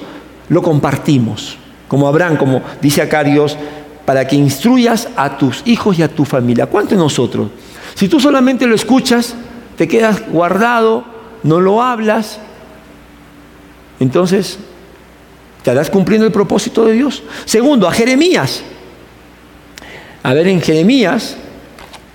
lo 0.50 0.62
compartimos? 0.62 1.58
Como 1.88 2.08
Abraham, 2.08 2.38
como 2.38 2.62
dice 2.80 3.02
acá 3.02 3.24
Dios, 3.24 3.58
para 4.06 4.28
que 4.28 4.36
instruyas 4.36 5.10
a 5.16 5.36
tus 5.40 5.64
hijos 5.66 5.98
y 5.98 6.04
a 6.04 6.10
tu 6.10 6.26
familia. 6.26 6.68
¿Cuántos 6.68 6.92
de 6.92 7.04
nosotros? 7.04 7.50
Si 7.96 8.08
tú 8.08 8.20
solamente 8.20 8.68
lo 8.68 8.76
escuchas, 8.76 9.36
te 9.78 9.88
quedas 9.88 10.30
guardado, 10.30 11.06
no 11.42 11.60
lo 11.60 11.82
hablas, 11.82 12.40
entonces 14.00 14.60
estarás 15.64 15.90
cumpliendo 15.90 16.28
el 16.28 16.34
propósito 16.34 16.84
de 16.84 16.92
Dios. 16.92 17.24
Segundo, 17.46 17.88
a 17.88 17.94
Jeremías. 17.94 18.62
A 20.22 20.34
ver, 20.34 20.50
en 20.50 20.60
Jeremías 20.60 21.38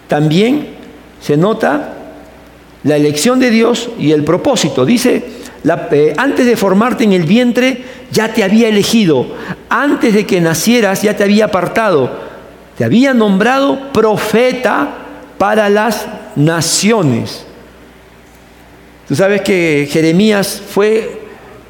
también 0.06 0.68
se 1.18 1.38
nota 1.38 1.94
la 2.82 2.96
elección 2.96 3.40
de 3.40 3.48
Dios 3.48 3.88
y 3.98 4.12
el 4.12 4.22
propósito. 4.22 4.84
Dice, 4.84 5.24
eh, 5.64 6.14
antes 6.18 6.44
de 6.44 6.58
formarte 6.58 7.04
en 7.04 7.14
el 7.14 7.22
vientre 7.22 7.82
ya 8.10 8.34
te 8.34 8.44
había 8.44 8.68
elegido, 8.68 9.26
antes 9.70 10.12
de 10.12 10.26
que 10.26 10.42
nacieras 10.42 11.00
ya 11.00 11.16
te 11.16 11.24
había 11.24 11.46
apartado, 11.46 12.10
te 12.76 12.84
había 12.84 13.14
nombrado 13.14 13.94
profeta 13.94 14.90
para 15.38 15.70
las 15.70 16.06
naciones. 16.36 17.46
Tú 19.08 19.16
sabes 19.16 19.40
que 19.40 19.88
Jeremías 19.90 20.60
fue 20.68 21.17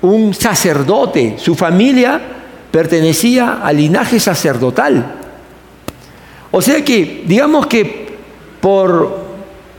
un 0.03 0.35
sacerdote, 0.35 1.37
su 1.39 1.55
familia 1.55 2.21
pertenecía 2.71 3.61
al 3.63 3.77
linaje 3.77 4.21
sacerdotal. 4.21 5.15
O 6.51 6.63
sea 6.63 6.85
que, 6.85 7.25
digamos 7.27 7.67
que 7.67 8.09
por 8.61 9.29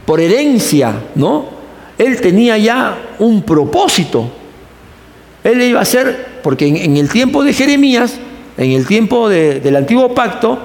por 0.09 0.19
herencia, 0.19 0.91
¿no? 1.13 1.45
Él 1.95 2.19
tenía 2.19 2.57
ya 2.57 2.97
un 3.19 3.43
propósito. 3.43 4.27
Él 5.43 5.61
iba 5.61 5.79
a 5.79 5.85
ser, 5.85 6.39
porque 6.41 6.65
en, 6.65 6.97
el 6.97 7.07
tiempo 7.09 7.43
de 7.43 7.53
Jeremías, 7.53 8.15
en 8.57 8.71
el 8.71 8.87
tiempo 8.87 9.29
del 9.29 9.75
antiguo 9.75 10.15
pacto, 10.15 10.57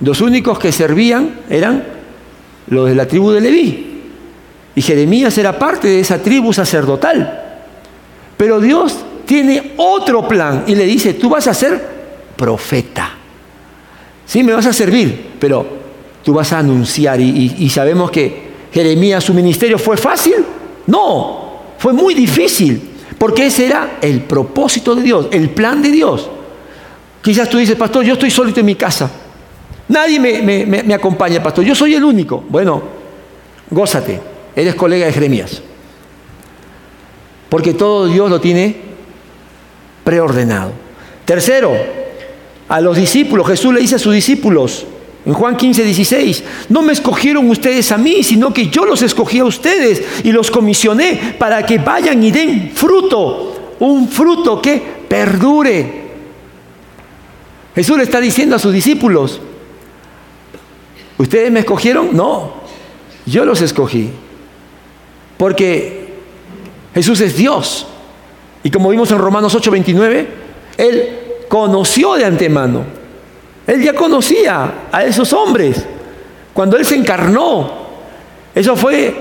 los 0.00 0.20
únicos 0.20 0.58
que 0.58 0.72
servían 0.72 1.36
eran 1.48 1.84
los 2.66 2.88
de 2.88 2.96
la 2.96 3.06
tribu 3.06 3.30
de 3.30 3.40
Leví. 3.40 4.00
Y 4.74 4.82
Jeremías 4.82 5.38
era 5.38 5.56
parte 5.56 5.86
de 5.86 6.00
esa 6.00 6.20
tribu 6.20 6.52
sacerdotal. 6.52 7.39
Pero 8.40 8.58
Dios 8.58 8.96
tiene 9.26 9.74
otro 9.76 10.26
plan 10.26 10.64
y 10.66 10.74
le 10.74 10.86
dice, 10.86 11.12
tú 11.12 11.28
vas 11.28 11.46
a 11.46 11.52
ser 11.52 11.78
profeta. 12.34 13.10
Sí, 14.24 14.42
me 14.42 14.54
vas 14.54 14.64
a 14.64 14.72
servir, 14.72 15.32
pero 15.38 15.66
tú 16.24 16.32
vas 16.32 16.50
a 16.54 16.60
anunciar 16.60 17.20
y 17.20 17.68
sabemos 17.68 18.10
que 18.10 18.48
Jeremías, 18.72 19.22
su 19.22 19.34
ministerio 19.34 19.78
fue 19.78 19.98
fácil? 19.98 20.36
No, 20.86 21.52
fue 21.76 21.92
muy 21.92 22.14
difícil, 22.14 22.80
porque 23.18 23.44
ese 23.44 23.66
era 23.66 23.98
el 24.00 24.22
propósito 24.22 24.94
de 24.94 25.02
Dios, 25.02 25.26
el 25.32 25.50
plan 25.50 25.82
de 25.82 25.90
Dios. 25.90 26.30
Quizás 27.20 27.46
tú 27.50 27.58
dices, 27.58 27.76
pastor, 27.76 28.06
yo 28.06 28.14
estoy 28.14 28.30
solito 28.30 28.60
en 28.60 28.66
mi 28.66 28.74
casa. 28.74 29.10
Nadie 29.88 30.18
me, 30.18 30.64
me 30.64 30.94
acompaña, 30.94 31.42
pastor. 31.42 31.62
Yo 31.62 31.74
soy 31.74 31.94
el 31.94 32.04
único. 32.04 32.42
Bueno, 32.48 32.82
gózate. 33.68 34.18
Eres 34.56 34.74
colega 34.76 35.04
de 35.04 35.12
Jeremías. 35.12 35.60
Porque 37.50 37.74
todo 37.74 38.06
Dios 38.06 38.30
lo 38.30 38.40
tiene 38.40 38.76
preordenado. 40.04 40.72
Tercero, 41.26 41.72
a 42.68 42.80
los 42.80 42.96
discípulos, 42.96 43.46
Jesús 43.46 43.74
le 43.74 43.80
dice 43.80 43.96
a 43.96 43.98
sus 43.98 44.14
discípulos, 44.14 44.86
en 45.26 45.34
Juan 45.34 45.56
15, 45.56 45.84
16, 45.84 46.44
no 46.70 46.80
me 46.80 46.92
escogieron 46.92 47.50
ustedes 47.50 47.92
a 47.92 47.98
mí, 47.98 48.22
sino 48.22 48.54
que 48.54 48.68
yo 48.68 48.86
los 48.86 49.02
escogí 49.02 49.40
a 49.40 49.44
ustedes 49.44 50.02
y 50.24 50.32
los 50.32 50.50
comisioné 50.50 51.34
para 51.38 51.66
que 51.66 51.78
vayan 51.78 52.22
y 52.22 52.30
den 52.30 52.70
fruto, 52.72 53.74
un 53.80 54.08
fruto 54.08 54.62
que 54.62 54.80
perdure. 55.08 56.00
Jesús 57.74 57.96
le 57.96 58.04
está 58.04 58.20
diciendo 58.20 58.56
a 58.56 58.58
sus 58.58 58.72
discípulos, 58.72 59.40
¿ustedes 61.18 61.50
me 61.52 61.60
escogieron? 61.60 62.10
No, 62.12 62.54
yo 63.26 63.44
los 63.44 63.60
escogí. 63.60 64.10
Porque 65.36 65.99
Jesús 66.94 67.20
es 67.20 67.36
Dios. 67.36 67.86
Y 68.62 68.70
como 68.70 68.90
vimos 68.90 69.10
en 69.10 69.18
Romanos 69.18 69.54
8, 69.54 69.70
29, 69.70 70.28
Él 70.76 71.08
conoció 71.48 72.14
de 72.14 72.24
antemano 72.24 73.00
él 73.70 73.84
ya 73.84 73.94
conocía 73.94 74.72
a 74.90 75.04
esos 75.04 75.32
hombres. 75.32 75.86
cuando 76.52 76.76
Él 76.76 76.84
se 76.84 76.96
encarnó. 76.96 77.70
Eso 78.52 78.74
fue 78.74 79.14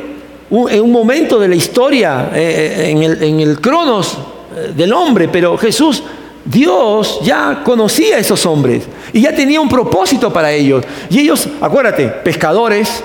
un, 0.49 0.71
en 0.71 0.82
un 0.82 0.91
momento 0.91 1.39
de 1.39 1.47
la 1.47 1.55
historia, 1.55 2.32
eh, 2.34 2.75
eh, 2.79 2.89
en, 2.89 3.03
el, 3.03 3.23
en 3.23 3.39
el 3.39 3.62
cronos 3.62 4.17
eh, 4.55 4.73
del 4.75 4.91
hombre, 4.91 5.29
pero 5.29 5.55
Jesús, 5.55 6.01
Dios 6.43 7.19
ya 7.21 7.62
conocía 7.63 8.15
a 8.15 8.19
esos 8.19 8.43
hombres 8.47 8.86
y 9.13 9.21
ya 9.21 9.36
tenía 9.36 9.62
un 9.62 9.69
propósito 9.69 10.34
para 10.34 10.51
ellos. 10.51 10.84
Y 11.12 11.19
ellos, 11.19 11.47
acuérdate, 11.62 12.08
pescadores, 12.08 13.03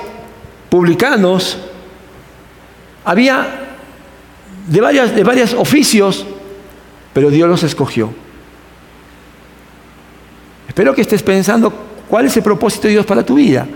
publicanos, 0.70 1.59
había 3.05 3.63
de 4.66 4.81
varios 4.81 5.14
de 5.14 5.24
varios 5.24 5.55
oficios, 5.55 6.27
pero 7.12 7.31
Dios 7.31 7.48
los 7.48 7.62
escogió. 7.62 8.11
Espero 10.68 10.94
que 10.94 11.03
estés 11.03 11.22
pensando 11.22 11.72
cuál 12.09 12.27
es 12.27 12.37
el 12.37 12.42
propósito 12.42 12.88
de 12.88 12.94
Dios 12.94 13.07
para 13.07 13.24
tu 13.24 13.35
vida. 13.35 13.66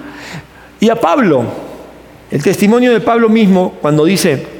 Y 0.80 0.88
a 0.88 0.96
Pablo, 0.96 1.44
el 2.30 2.42
testimonio 2.42 2.92
de 2.92 3.00
Pablo 3.00 3.28
mismo, 3.28 3.76
cuando 3.80 4.04
dice 4.04 4.58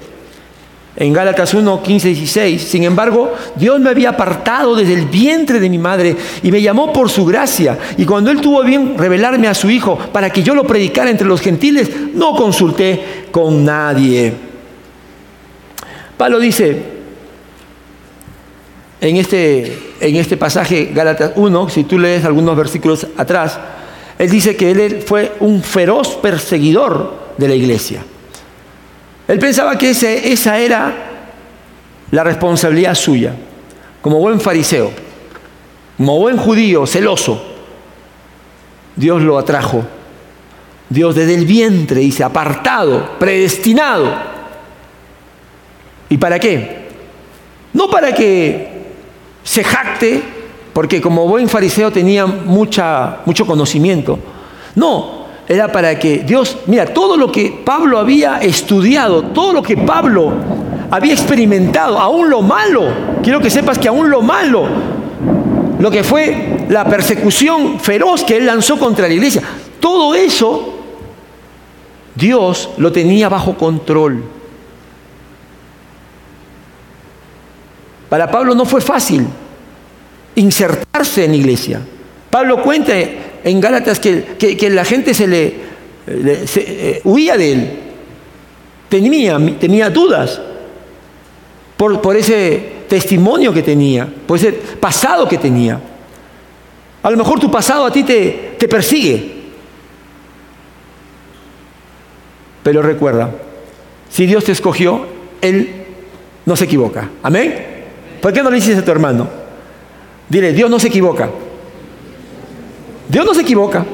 en 1.01 1.13
Gálatas 1.13 1.55
1, 1.55 1.81
15, 1.81 2.09
16, 2.09 2.61
sin 2.61 2.83
embargo, 2.83 3.33
Dios 3.55 3.79
me 3.79 3.91
había 3.91 4.11
apartado 4.11 4.75
desde 4.75 4.95
el 4.95 5.07
vientre 5.07 5.61
de 5.61 5.71
mi 5.71 5.79
madre 5.79 6.17
y 6.43 6.51
me 6.51 6.61
llamó 6.61 6.93
por 6.93 7.09
su 7.09 7.25
gracia. 7.25 7.79
Y 7.97 8.05
cuando 8.05 8.33
Él 8.33 8.41
tuvo 8.41 8.65
bien 8.65 8.99
revelarme 8.99 9.47
a 9.47 9.55
su 9.55 9.71
Hijo 9.71 9.97
para 10.13 10.31
que 10.31 10.43
yo 10.43 10.57
lo 10.57 10.65
predicara 10.65 11.09
entre 11.09 11.29
los 11.29 11.41
gentiles, 11.41 11.89
no 12.15 12.35
consulté 12.35 13.29
con 13.31 13.65
nadie. 13.65 14.48
Pablo 16.19 16.41
dice 16.41 16.83
en 19.01 19.17
este, 19.17 19.95
en 20.01 20.17
este 20.17 20.37
pasaje, 20.37 20.91
Gálatas 20.93 21.33
1, 21.37 21.69
si 21.69 21.85
tú 21.85 21.99
lees 21.99 22.25
algunos 22.25 22.57
versículos 22.57 23.07
atrás, 23.17 23.59
él 24.19 24.29
dice 24.29 24.57
que 24.57 24.73
él 24.73 25.05
fue 25.07 25.33
un 25.39 25.63
feroz 25.63 26.17
perseguidor 26.17 27.29
de 27.37 27.49
la 27.49 27.55
iglesia. 27.55 28.03
Él 29.29 29.39
pensaba 29.39 29.79
que 29.79 29.91
esa 29.91 30.59
era 30.59 30.93
la 32.11 32.25
responsabilidad 32.25 32.97
suya, 32.97 33.35
como 34.03 34.19
buen 34.19 34.41
fariseo, 34.41 34.91
como 35.97 36.19
buen 36.19 36.37
judío, 36.37 36.85
celoso. 36.87 37.41
Dios 38.97 39.23
lo 39.23 39.39
atrajo. 39.39 39.85
Dios 40.89 41.15
desde 41.15 41.35
el 41.35 41.45
vientre 41.45 42.01
dice, 42.01 42.25
apartado, 42.25 43.19
predestinado. 43.21 44.38
¿Y 46.11 46.17
para 46.17 46.39
qué? 46.39 46.89
No 47.73 47.89
para 47.91 48.15
que 48.15 48.69
se 49.43 49.63
jacte 49.65 50.23
porque 50.73 51.01
como 51.01 51.27
buen 51.27 51.49
fariseo 51.49 51.91
tenía 51.91 52.25
mucha, 52.27 53.19
mucho 53.25 53.45
conocimiento. 53.45 54.19
No, 54.77 55.27
era 55.49 55.73
para 55.73 55.99
que 55.99 56.19
Dios, 56.19 56.59
mira, 56.67 56.87
todo 56.87 57.17
lo 57.17 57.33
que 57.33 57.63
Pablo 57.65 57.99
había 57.99 58.39
estudiado, 58.39 59.23
todo 59.23 59.53
lo 59.53 59.63
que 59.63 59.77
Pablo 59.77 60.33
había 60.91 61.15
experimentado, 61.15 61.99
aún 61.99 62.31
lo 62.31 62.43
malo, 62.43 62.85
quiero 63.23 63.41
que 63.41 63.51
sepas 63.51 63.79
que 63.79 63.89
aún 63.89 64.09
lo 64.09 64.23
malo, 64.23 64.67
lo 65.79 65.91
que 65.91 66.05
fue 66.05 66.67
la 66.69 66.85
persecución 66.85 67.81
feroz 67.81 68.23
que 68.23 68.37
él 68.37 68.47
lanzó 68.47 68.79
contra 68.79 69.09
la 69.09 69.15
iglesia, 69.15 69.43
todo 69.81 70.15
eso 70.15 70.75
Dios 72.15 72.71
lo 72.77 72.93
tenía 72.93 73.29
bajo 73.29 73.57
control. 73.57 74.38
Para 78.09 78.31
Pablo 78.31 78.55
no 78.55 78.65
fue 78.65 78.81
fácil, 78.81 79.27
insertarse 80.35 81.25
en 81.25 81.33
la 81.33 81.37
iglesia. 81.37 81.81
Pablo 82.31 82.63
cuenta 82.63 82.93
en 82.97 83.61
Gálatas 83.61 84.01
que, 84.01 84.71
la 84.71 84.85
gente 84.85 85.15
se 85.15 85.27
le, 85.27 85.55
eh, 86.07 87.01
huía 87.05 87.37
de 87.37 87.53
él, 87.53 87.71
tenía, 88.89 89.91
dudas 89.91 90.41
por, 91.77 92.01
por 92.01 92.17
ese 92.17 92.79
testimonio 92.89 93.53
que 93.53 93.63
tenía, 93.63 94.09
por 94.27 94.39
ese 94.39 94.53
pasado 94.53 95.29
que 95.29 95.39
tenía. 95.39 95.81
A 97.03 97.11
lo 97.11 97.17
mejor 97.17 97.39
tu 97.39 97.51
pasado 97.51 97.85
a 97.85 97.93
ti 97.93 98.03
te, 98.03 98.55
te 98.59 98.69
persigue. 98.69 99.37
Pero 102.63 102.83
recuerda, 102.83 103.31
si 104.11 104.27
Dios 104.27 104.45
te 104.45 104.53
escogió, 104.53 105.07
Él 105.41 105.85
no 106.45 106.57
se 106.57 106.65
equivoca. 106.65 107.09
Amén. 107.23 107.78
¿Por 108.21 108.33
qué 108.33 108.43
no 108.43 108.51
le 108.51 108.57
dices 108.57 108.79
a 108.79 108.85
tu 108.85 108.91
hermano? 108.91 109.29
Dile, 110.29 110.53
Dios 110.53 110.71
no 110.71 110.79
se 110.79 110.89
equivoca. 110.89 111.31
Dios 113.09 113.25
no 113.25 113.35
se 113.35 113.41
equivoca. 113.43 113.85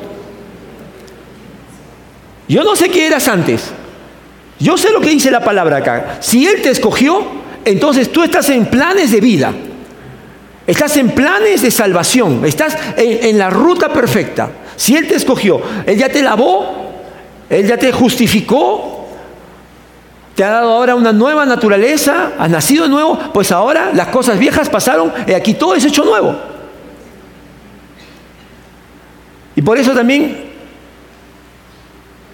Yo 2.49 2.65
no 2.65 2.77
sé 2.77 2.91
qué 2.91 3.07
eras 3.07 3.29
antes. 3.29 3.71
Yo 4.59 4.77
sé 4.77 4.91
lo 4.91 5.01
que 5.01 5.11
dice 5.11 5.31
la 5.31 5.45
palabra 5.45 5.79
acá. 5.79 6.19
Si 6.21 6.47
Él 6.47 6.63
te 6.63 6.71
escogió, 6.71 7.23
entonces 7.65 8.11
tú 8.13 8.23
estás 8.23 8.49
en 8.51 8.67
planes 8.67 9.13
de 9.13 9.21
vida. 9.21 9.53
Estás 10.67 10.97
en 10.97 11.11
planes 11.11 11.63
de 11.63 11.71
salvación. 11.71 12.45
Estás 12.45 12.77
en, 12.97 13.39
la 13.39 13.51
ruta 13.51 13.93
perfecta. 13.93 14.51
Si 14.77 14.97
Él 14.97 15.07
te 15.07 15.17
escogió, 15.17 15.61
Él 15.87 15.99
ya 15.99 16.09
te 16.09 16.23
lavó, 16.23 16.93
Él 17.49 17.67
ya 17.67 17.77
te 17.77 17.93
justificó, 17.93 19.04
te 20.35 20.43
ha 20.43 20.51
dado 20.51 20.73
ahora 20.73 20.95
una 20.95 21.13
nueva 21.13 21.47
naturaleza, 21.47 22.33
has 22.39 22.51
nacido 22.51 22.85
de 22.85 22.91
nuevo, 22.91 23.19
pues 23.33 23.53
ahora 23.53 23.91
las 23.95 24.09
cosas 24.09 24.39
viejas 24.39 24.69
pasaron 24.69 25.13
y 25.27 25.33
aquí 25.33 25.55
todo 25.55 25.75
es 25.75 25.85
hecho 25.85 26.05
nuevo. 26.05 26.35
Y 29.57 29.63
por 29.63 29.79
eso 29.79 29.93
también 29.93 30.37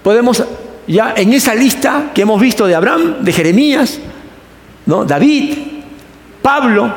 podemos 0.03 0.43
ya 0.87 1.13
en 1.17 1.33
esa 1.35 1.55
lista 1.55 2.11
que 2.15 2.23
hemos 2.23 2.41
visto 2.41 2.67
de 2.67 2.75
Abraham, 2.75 3.17
de 3.21 3.33
Jeremías, 3.33 3.99
¿no? 4.87 5.05
David, 5.05 5.59
Pablo, 6.41 6.91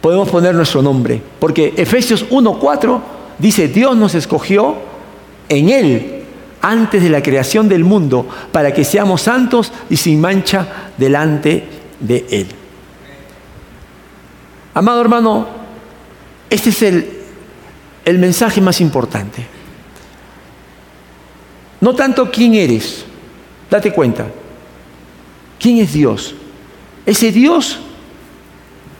podemos 0.00 0.28
poner 0.28 0.54
nuestro 0.56 0.82
nombre, 0.82 1.22
porque 1.38 1.72
Efesios 1.76 2.28
1:4 2.28 3.00
dice, 3.38 3.68
Dios 3.68 3.96
nos 3.96 4.16
escogió 4.16 4.74
en 5.48 5.68
él 5.68 6.17
antes 6.60 7.02
de 7.02 7.10
la 7.10 7.22
creación 7.22 7.68
del 7.68 7.84
mundo, 7.84 8.28
para 8.52 8.72
que 8.72 8.84
seamos 8.84 9.22
santos 9.22 9.72
y 9.88 9.96
sin 9.96 10.20
mancha 10.20 10.90
delante 10.96 11.64
de 12.00 12.26
Él. 12.30 12.46
Amado 14.74 15.00
hermano, 15.00 15.48
este 16.50 16.70
es 16.70 16.82
el, 16.82 17.10
el 18.04 18.18
mensaje 18.18 18.60
más 18.60 18.80
importante. 18.80 19.46
No 21.80 21.94
tanto 21.94 22.30
quién 22.30 22.54
eres, 22.54 23.04
date 23.70 23.92
cuenta, 23.92 24.26
quién 25.60 25.78
es 25.78 25.92
Dios. 25.92 26.34
Ese 27.06 27.32
Dios 27.32 27.78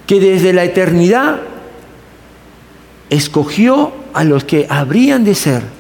que 0.07 0.21
desde 0.21 0.53
la 0.53 0.65
eternidad 0.65 1.41
escogió 3.11 3.93
a 4.15 4.25
los 4.25 4.45
que 4.45 4.67
habrían 4.69 5.25
de 5.25 5.35
ser 5.35 5.78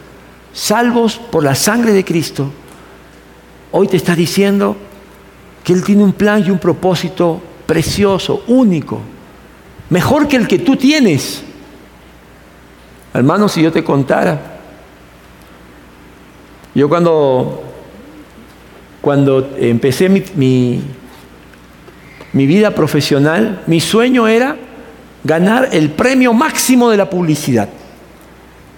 salvos 0.58 1.20
por 1.30 1.44
la 1.44 1.54
sangre 1.54 1.92
de 1.92 2.04
Cristo, 2.04 2.50
hoy 3.70 3.86
te 3.86 3.96
está 3.96 4.16
diciendo 4.16 4.76
que 5.62 5.72
Él 5.72 5.84
tiene 5.84 6.02
un 6.02 6.12
plan 6.12 6.42
y 6.44 6.50
un 6.50 6.58
propósito 6.58 7.40
precioso, 7.64 8.42
único, 8.48 9.00
mejor 9.88 10.26
que 10.26 10.36
el 10.36 10.48
que 10.48 10.58
tú 10.58 10.74
tienes. 10.74 11.44
Hermano, 13.14 13.48
si 13.48 13.62
yo 13.62 13.70
te 13.70 13.84
contara, 13.84 14.58
yo 16.74 16.88
cuando, 16.88 17.62
cuando 19.00 19.52
empecé 19.58 20.08
mi, 20.08 20.24
mi, 20.34 20.82
mi 22.32 22.46
vida 22.46 22.74
profesional, 22.74 23.62
mi 23.68 23.80
sueño 23.80 24.26
era 24.26 24.56
ganar 25.22 25.68
el 25.70 25.90
premio 25.90 26.32
máximo 26.32 26.90
de 26.90 26.96
la 26.96 27.08
publicidad. 27.08 27.68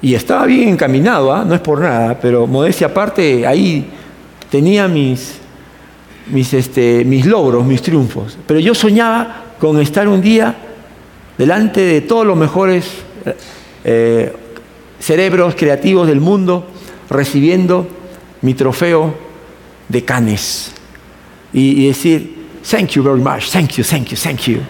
Y 0.02 0.14
estaba 0.14 0.46
bien 0.46 0.70
encaminado, 0.70 1.32
¿ah? 1.32 1.44
no 1.44 1.54
es 1.54 1.60
por 1.60 1.80
nada, 1.80 2.18
pero 2.18 2.46
modestia 2.46 2.86
aparte, 2.86 3.46
ahí 3.46 3.86
tenía 4.50 4.88
mis, 4.88 5.40
este, 6.52 7.04
mis 7.04 7.26
logros, 7.26 7.64
mis 7.66 7.82
triunfos. 7.82 8.38
Pero 8.46 8.60
yo 8.60 8.74
soñaba 8.74 9.44
con 9.58 9.78
estar 9.80 10.08
un 10.08 10.22
día 10.22 10.54
delante 11.36 11.82
de 11.82 12.00
todos 12.00 12.26
los 12.26 12.36
mejores 12.36 12.86
eh, 13.84 14.32
cerebros 14.98 15.54
creativos 15.54 16.08
del 16.08 16.20
mundo, 16.20 16.66
recibiendo 17.10 17.86
mi 18.40 18.54
trofeo 18.54 19.14
de 19.88 20.04
canes. 20.04 20.72
Y, 21.52 21.84
y, 21.84 21.88
decir, 21.88 22.46
thank 22.68 22.90
you 22.90 23.02
very 23.02 23.20
much, 23.20 23.50
thank 23.50 23.72
you, 23.72 23.84
thank 23.84 24.08
you, 24.08 24.16
thank 24.16 24.40
you. 24.46 24.60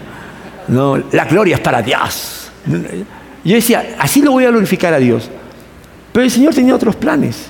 No, 0.67 0.97
la 1.11 1.25
gloria 1.25 1.55
es 1.55 1.61
para 1.61 1.81
Dios. 1.81 2.51
Yo 3.43 3.55
decía, 3.55 3.95
así 3.97 4.21
lo 4.21 4.31
voy 4.31 4.45
a 4.45 4.49
glorificar 4.49 4.93
a 4.93 4.99
Dios. 4.99 5.29
Pero 6.11 6.23
el 6.23 6.31
Señor 6.31 6.53
tenía 6.53 6.75
otros 6.75 6.95
planes. 6.95 7.49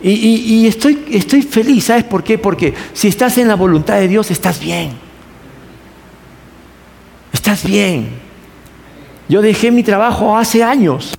Y, 0.00 0.66
estoy, 0.66 1.42
feliz, 1.42 1.84
¿sabes 1.84 2.04
por 2.04 2.22
qué? 2.22 2.38
Porque 2.38 2.74
si 2.92 3.08
estás 3.08 3.38
en 3.38 3.48
la 3.48 3.56
voluntad 3.56 3.96
de 3.96 4.08
Dios, 4.08 4.30
estás 4.30 4.60
bien. 4.60 4.90
Estás 7.32 7.64
bien. 7.64 8.08
Yo 9.28 9.42
dejé 9.42 9.72
mi 9.72 9.82
trabajo 9.82 10.36
hace 10.36 10.62
años 10.62 11.14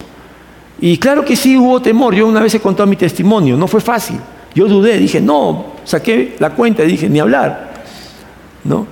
Y 0.79 0.97
claro 0.97 1.25
que 1.25 1.35
sí 1.35 1.57
hubo 1.57 1.81
temor. 1.81 2.15
Yo 2.15 2.27
una 2.27 2.39
vez 2.39 2.53
he 2.55 2.59
contado 2.59 2.87
mi 2.87 2.95
testimonio, 2.95 3.57
no 3.57 3.67
fue 3.67 3.81
fácil. 3.81 4.19
Yo 4.53 4.67
dudé, 4.67 4.97
dije, 4.97 5.19
no, 5.19 5.73
saqué 5.83 6.35
la 6.39 6.51
cuenta 6.51 6.83
y 6.83 6.87
dije, 6.87 7.09
ni 7.09 7.19
hablar. 7.19 7.73
¿No? 8.63 8.85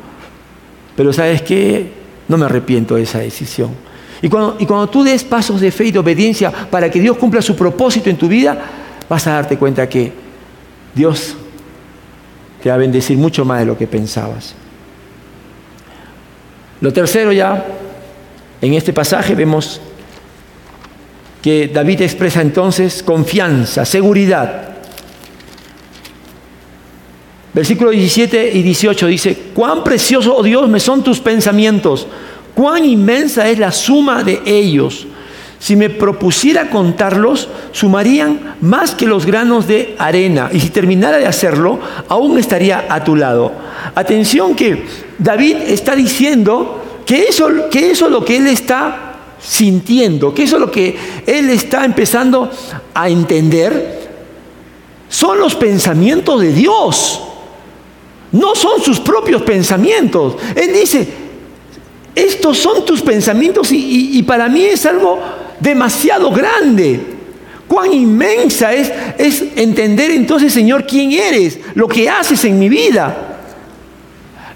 Pero 0.96 1.14
sabes 1.14 1.42
qué, 1.42 1.92
no 2.28 2.38
me 2.38 2.46
arrepiento 2.46 2.96
de 2.96 3.04
esa 3.04 3.20
decisión. 3.20 3.85
Y 4.22 4.30
cuando, 4.30 4.88
tú 4.88 5.04
des 5.04 5.24
pasos 5.24 5.62
de 5.62 5.72
fe 5.72 5.86
y 5.86 5.92
de 5.92 6.00
obediencia 6.00 6.52
para 6.52 6.90
que 6.90 7.00
Dios 7.00 7.18
cumpla 7.18 7.42
su 7.42 7.56
propósito 7.56 8.10
en 8.10 8.18
tu 8.18 8.28
vida, 8.28 8.58
vas 9.10 9.28
a 9.28 9.34
darte 9.34 9.58
cuenta 9.58 9.88
que 9.88 10.12
Dios 10.94 11.36
te 12.62 12.70
va 12.70 12.76
a 12.76 12.78
bendecir 12.80 13.18
mucho 13.18 13.46
más 13.46 13.60
de 13.60 13.66
lo 13.66 13.78
que 13.78 13.88
pensabas. 13.88 14.56
Lo 16.82 16.92
tercero 16.92 17.32
ya, 17.32 17.66
en 18.62 18.74
este 18.74 18.94
pasaje 18.94 19.36
vemos 19.36 19.82
que 21.42 21.68
David 21.68 22.02
expresa 22.02 22.42
entonces 22.42 23.04
confianza, 23.04 23.86
seguridad. 23.86 24.70
Versículo 27.54 27.92
17 27.92 28.52
y 28.54 28.64
18 28.64 29.08
dice, 29.08 29.38
cuán 29.54 29.84
precioso, 29.84 30.36
oh 30.36 30.44
Dios, 30.44 30.68
me 30.68 30.80
son 30.80 31.04
tus 31.04 31.20
pensamientos, 31.20 32.08
cuán 32.56 32.86
inmensa 32.86 33.48
es 33.50 33.60
la 33.60 33.72
suma 33.72 34.24
de 34.24 34.42
ellos. 34.46 35.06
Si 35.60 35.76
me 35.76 35.90
propusiera 35.90 36.70
contarlos, 36.70 37.48
sumarían 37.72 38.56
más 38.62 38.94
que 38.94 39.06
los 39.06 39.26
granos 39.26 39.68
de 39.68 39.96
arena. 39.98 40.50
Y 40.52 40.60
si 40.60 40.70
terminara 40.70 41.18
de 41.18 41.26
hacerlo, 41.26 41.80
aún 42.08 42.38
estaría 42.38 42.86
a 42.90 43.04
tu 43.04 43.16
lado. 43.16 43.52
Atención 43.96 44.56
que 44.56 44.86
David 45.18 45.58
está 45.68 45.96
diciendo 45.96 47.02
que 47.06 47.24
eso, 47.24 47.48
que 47.72 47.92
eso 47.92 48.06
es 48.06 48.12
lo 48.12 48.24
que 48.24 48.38
él 48.38 48.48
está 48.48 49.16
sintiendo, 49.40 50.34
que 50.34 50.44
eso 50.44 50.58
es 50.58 50.62
lo 50.62 50.72
que 50.72 50.98
él 51.26 51.50
está 51.50 51.86
empezando 51.86 52.50
a 52.94 53.10
entender, 53.10 54.10
son 55.10 55.40
los 55.40 55.56
pensamientos 55.56 56.42
de 56.42 56.52
Dios. 56.52 57.22
No 58.32 58.54
son 58.54 58.82
sus 58.82 59.00
propios 59.00 59.44
pensamientos. 59.44 60.36
Él 60.56 60.74
dice, 60.74 61.25
estos 62.16 62.58
son 62.58 62.86
tus 62.86 63.02
pensamientos 63.02 63.70
y, 63.72 64.24
para 64.24 64.48
mí 64.48 64.64
es 64.64 64.86
algo 64.86 65.20
demasiado 65.60 66.32
grande. 66.32 67.00
Cuán 67.68 67.94
inmensa 67.94 68.74
es, 68.74 68.92
es 69.18 69.44
entender 69.56 70.12
entonces, 70.12 70.54
Señor, 70.54 70.86
quién 70.86 71.12
eres, 71.12 71.60
lo 71.74 71.88
que 71.88 72.10
haces 72.10 72.46
en 72.46 72.58
mi 72.58 72.70
vida. 72.70 73.40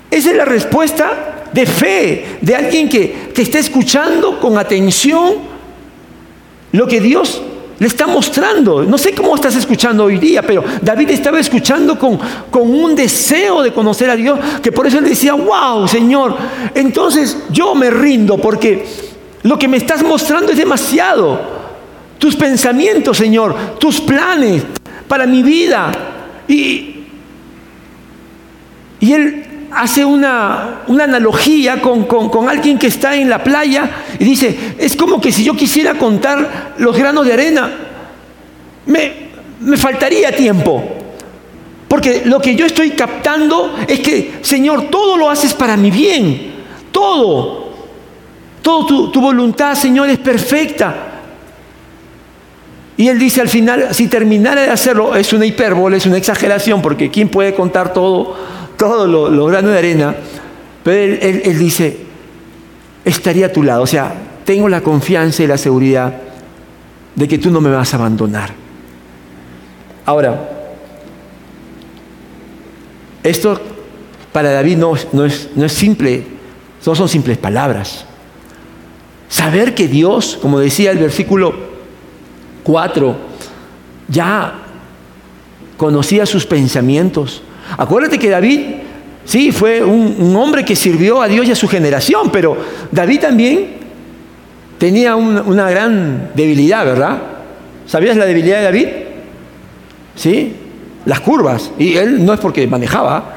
Esa 0.09 0.31
es 0.31 0.37
la 0.37 0.45
respuesta 0.45 1.47
de 1.51 1.65
fe 1.65 2.25
de 2.41 2.55
alguien 2.55 2.87
que, 2.87 3.31
que 3.33 3.41
está 3.41 3.59
escuchando 3.59 4.39
con 4.39 4.57
atención 4.57 5.33
lo 6.71 6.87
que 6.87 7.01
Dios 7.01 7.41
le 7.79 7.87
está 7.87 8.05
mostrando. 8.07 8.83
No 8.83 8.97
sé 8.97 9.13
cómo 9.13 9.35
estás 9.35 9.55
escuchando 9.55 10.03
hoy 10.03 10.17
día, 10.17 10.41
pero 10.41 10.63
David 10.81 11.11
estaba 11.11 11.39
escuchando 11.39 11.97
con, 11.97 12.19
con 12.51 12.69
un 12.69 12.95
deseo 12.95 13.63
de 13.63 13.73
conocer 13.73 14.09
a 14.09 14.15
Dios, 14.15 14.37
que 14.61 14.71
por 14.71 14.85
eso 14.85 14.99
él 14.99 15.05
decía, 15.05 15.33
wow, 15.33 15.87
Señor, 15.87 16.35
entonces 16.75 17.37
yo 17.49 17.73
me 17.75 17.89
rindo 17.89 18.37
porque 18.37 18.85
lo 19.43 19.57
que 19.57 19.67
me 19.67 19.77
estás 19.77 20.03
mostrando 20.03 20.51
es 20.51 20.57
demasiado. 20.57 21.59
Tus 22.17 22.35
pensamientos, 22.35 23.17
Señor, 23.17 23.55
tus 23.79 24.01
planes 24.01 24.63
para 25.07 25.25
mi 25.25 25.41
vida. 25.41 25.91
Y, 26.49 27.05
y 28.99 29.13
él 29.13 29.48
hace 29.71 30.03
una, 30.05 30.81
analogía 30.87 31.81
con, 31.81 32.07
alguien 32.49 32.77
que 32.77 32.87
está 32.87 33.15
en 33.15 33.29
la 33.29 33.43
playa 33.43 33.89
y 34.17 34.23
dice, 34.23 34.75
es 34.77 34.95
como 34.95 35.19
que 35.21 35.31
si 35.31 35.43
yo 35.43 35.55
quisiera 35.55 35.95
contar 35.95 36.75
los 36.77 36.97
granos 36.97 37.25
de 37.25 37.33
arena, 37.33 37.71
me, 38.85 39.13
me 39.61 39.77
faltaría 39.77 40.35
tiempo. 40.35 40.83
Porque 41.87 42.23
lo 42.25 42.39
que 42.39 42.55
yo 42.55 42.65
estoy 42.65 42.91
captando 42.91 43.75
es 43.87 43.99
que, 43.99 44.39
Señor, 44.41 44.89
todo 44.89 45.17
lo 45.17 45.29
haces 45.29 45.53
para 45.53 45.75
mi 45.75 45.89
bien. 45.89 46.53
Todo. 46.91 47.69
Todo 48.61 48.85
tu, 48.85 49.11
tu 49.11 49.21
voluntad, 49.21 49.75
Señor, 49.75 50.09
es 50.09 50.19
perfecta. 50.19 51.09
Y 52.95 53.07
él 53.07 53.17
dice 53.17 53.39
al 53.39 53.47
final, 53.49 53.87
si 53.91 54.07
terminara 54.07 54.61
de 54.61 54.69
hacerlo, 54.69 55.15
es 55.15 55.31
una 55.31 55.45
hipérbole, 55.45 55.97
es 55.97 56.05
una 56.05 56.17
exageración, 56.17 56.81
porque 56.81 57.09
¿quién 57.09 57.29
puede 57.29 57.55
contar 57.55 57.93
todo? 57.93 58.35
Todo 58.79 59.05
lo, 59.05 59.29
lo 59.29 59.45
grano 59.45 59.67
de 59.67 59.77
arena, 59.77 60.15
pero 60.83 61.17
él, 61.21 61.59
dice, 61.59 61.97
estaría 63.03 63.47
a 63.47 63.51
tu 63.51 63.61
lado. 63.61 63.83
O 63.83 63.87
sea, 63.87 64.15
tengo 64.45 64.69
la 64.69 64.79
confianza 64.79 65.43
y 65.43 65.47
la 65.47 65.57
seguridad 65.57 66.13
de 67.13 67.27
que 67.27 67.37
tú 67.37 67.51
no 67.51 67.59
me 67.59 67.69
vas 67.69 67.93
a 67.93 67.97
abandonar. 67.97 68.51
Ahora, 70.05 70.49
esto 73.21 73.59
para 74.31 74.49
David 74.51 74.77
no, 74.77 74.93
no, 75.11 75.25
es, 75.25 75.49
no 75.55 75.65
es 75.65 75.73
simple, 75.73 76.23
no 76.85 76.95
son 76.95 77.09
simples 77.09 77.37
palabras. 77.37 78.05
Saber 79.27 79.75
que 79.75 79.89
Dios, 79.89 80.39
como 80.41 80.57
decía 80.57 80.91
el 80.91 80.99
versículo 80.99 81.53
4, 82.63 83.15
ya 84.07 84.53
conocía 85.75 86.25
sus 86.25 86.45
pensamientos, 86.45 87.43
Acuérdate 87.77 88.17
que 88.17 88.29
David, 88.29 88.61
sí, 89.25 89.51
fue 89.51 89.83
un, 89.83 90.35
hombre 90.35 90.65
que 90.65 90.75
sirvió 90.75 91.21
a 91.21 91.27
Dios 91.27 91.47
y 91.47 91.51
a 91.51 91.55
su 91.55 91.67
generación, 91.67 92.29
pero 92.31 92.57
David 92.91 93.19
también 93.19 93.67
tenía 94.77 95.15
una 95.15 95.69
gran 95.69 96.31
debilidad, 96.35 96.85
¿verdad? 96.85 97.21
¿Sabías 97.85 98.15
la 98.17 98.25
debilidad 98.25 98.57
de 98.57 98.63
David? 98.63 98.87
Sí, 100.15 100.53
las 101.05 101.19
curvas. 101.21 101.71
Y 101.77 101.95
él 101.95 102.25
no 102.25 102.33
es 102.33 102.39
porque 102.39 102.67
manejaba, 102.67 103.33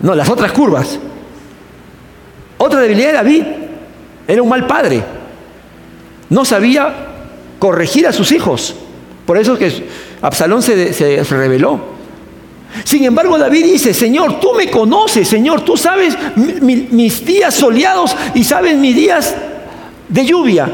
no, 0.00 0.14
las 0.14 0.28
otras 0.28 0.52
curvas. 0.52 0.98
Otra 2.58 2.80
debilidad 2.80 3.08
de 3.08 3.14
David, 3.14 3.42
era 4.28 4.42
un 4.42 4.48
mal 4.48 4.66
padre. 4.66 5.02
No 6.28 6.44
sabía 6.44 6.94
corregir 7.58 8.06
a 8.06 8.12
sus 8.12 8.32
hijos. 8.32 8.74
Por 9.26 9.38
eso 9.38 9.54
es 9.54 9.58
que 9.58 9.86
Absalón 10.20 10.62
se, 10.62 10.92
se 10.92 11.22
rebeló. 11.24 12.01
Sin 12.84 13.04
embargo, 13.04 13.38
David 13.38 13.64
dice, 13.64 13.92
Señor, 13.94 14.40
tú 14.40 14.54
me 14.54 14.70
conoces, 14.70 15.28
Señor, 15.28 15.64
tú 15.64 15.76
sabes 15.76 16.16
mis 16.36 17.24
días 17.24 17.54
soleados 17.54 18.16
y 18.34 18.44
sabes 18.44 18.76
mis 18.76 18.94
días 18.94 19.34
de 20.08 20.26
lluvia. 20.26 20.70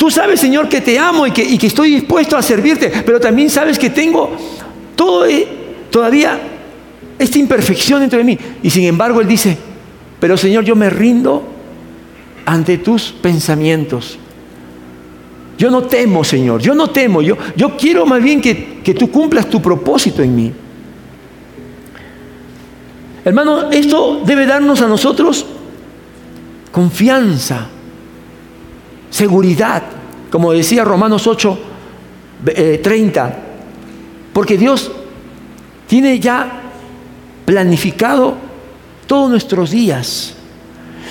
Tú 0.00 0.10
sabes, 0.10 0.40
Señor, 0.40 0.66
que 0.66 0.80
te 0.80 0.98
amo 0.98 1.26
y 1.26 1.30
que, 1.30 1.66
estoy 1.66 1.90
dispuesto 1.90 2.34
a 2.34 2.40
servirte, 2.40 2.90
pero 3.04 3.20
también 3.20 3.50
sabes 3.50 3.78
que 3.78 3.90
tengo 3.90 4.30
eh, 5.28 5.46
todavía 5.90 6.40
esta 7.18 7.38
imperfección 7.38 8.00
dentro 8.00 8.18
de 8.18 8.24
mí. 8.24 8.38
Y 8.62 8.70
sin 8.70 8.84
embargo, 8.84 9.20
Él 9.20 9.28
dice, 9.28 9.58
pero 10.18 10.38
Señor, 10.38 10.64
yo 10.64 10.74
me 10.74 10.88
rindo 10.88 11.42
ante 12.46 12.78
tus 12.78 13.12
pensamientos. 13.12 14.18
Yo 15.58 15.70
no 15.70 15.82
temo, 15.82 16.24
Señor, 16.24 16.62
yo 16.62 16.74
no 16.74 16.88
temo, 16.88 17.20
yo, 17.20 17.36
yo 17.54 17.76
quiero 17.76 18.06
más 18.06 18.22
bien 18.22 18.40
que, 18.40 18.80
que 18.82 18.94
tú 18.94 19.10
cumplas 19.10 19.50
tu 19.50 19.60
propósito 19.60 20.22
en 20.22 20.34
mí. 20.34 20.52
Hermano, 23.24 23.70
esto 23.70 24.22
debe 24.24 24.46
darnos 24.46 24.80
a 24.80 24.86
nosotros 24.86 25.44
confianza, 26.72 27.66
seguridad, 29.10 29.82
como 30.30 30.52
decía 30.52 30.84
Romanos 30.84 31.26
8, 31.26 31.58
30, 32.82 33.28
eh, 33.28 33.34
porque 34.32 34.56
Dios 34.56 34.90
tiene 35.86 36.18
ya 36.20 36.62
planificado 37.44 38.36
todos 39.06 39.28
nuestros 39.28 39.70
días. 39.70 40.34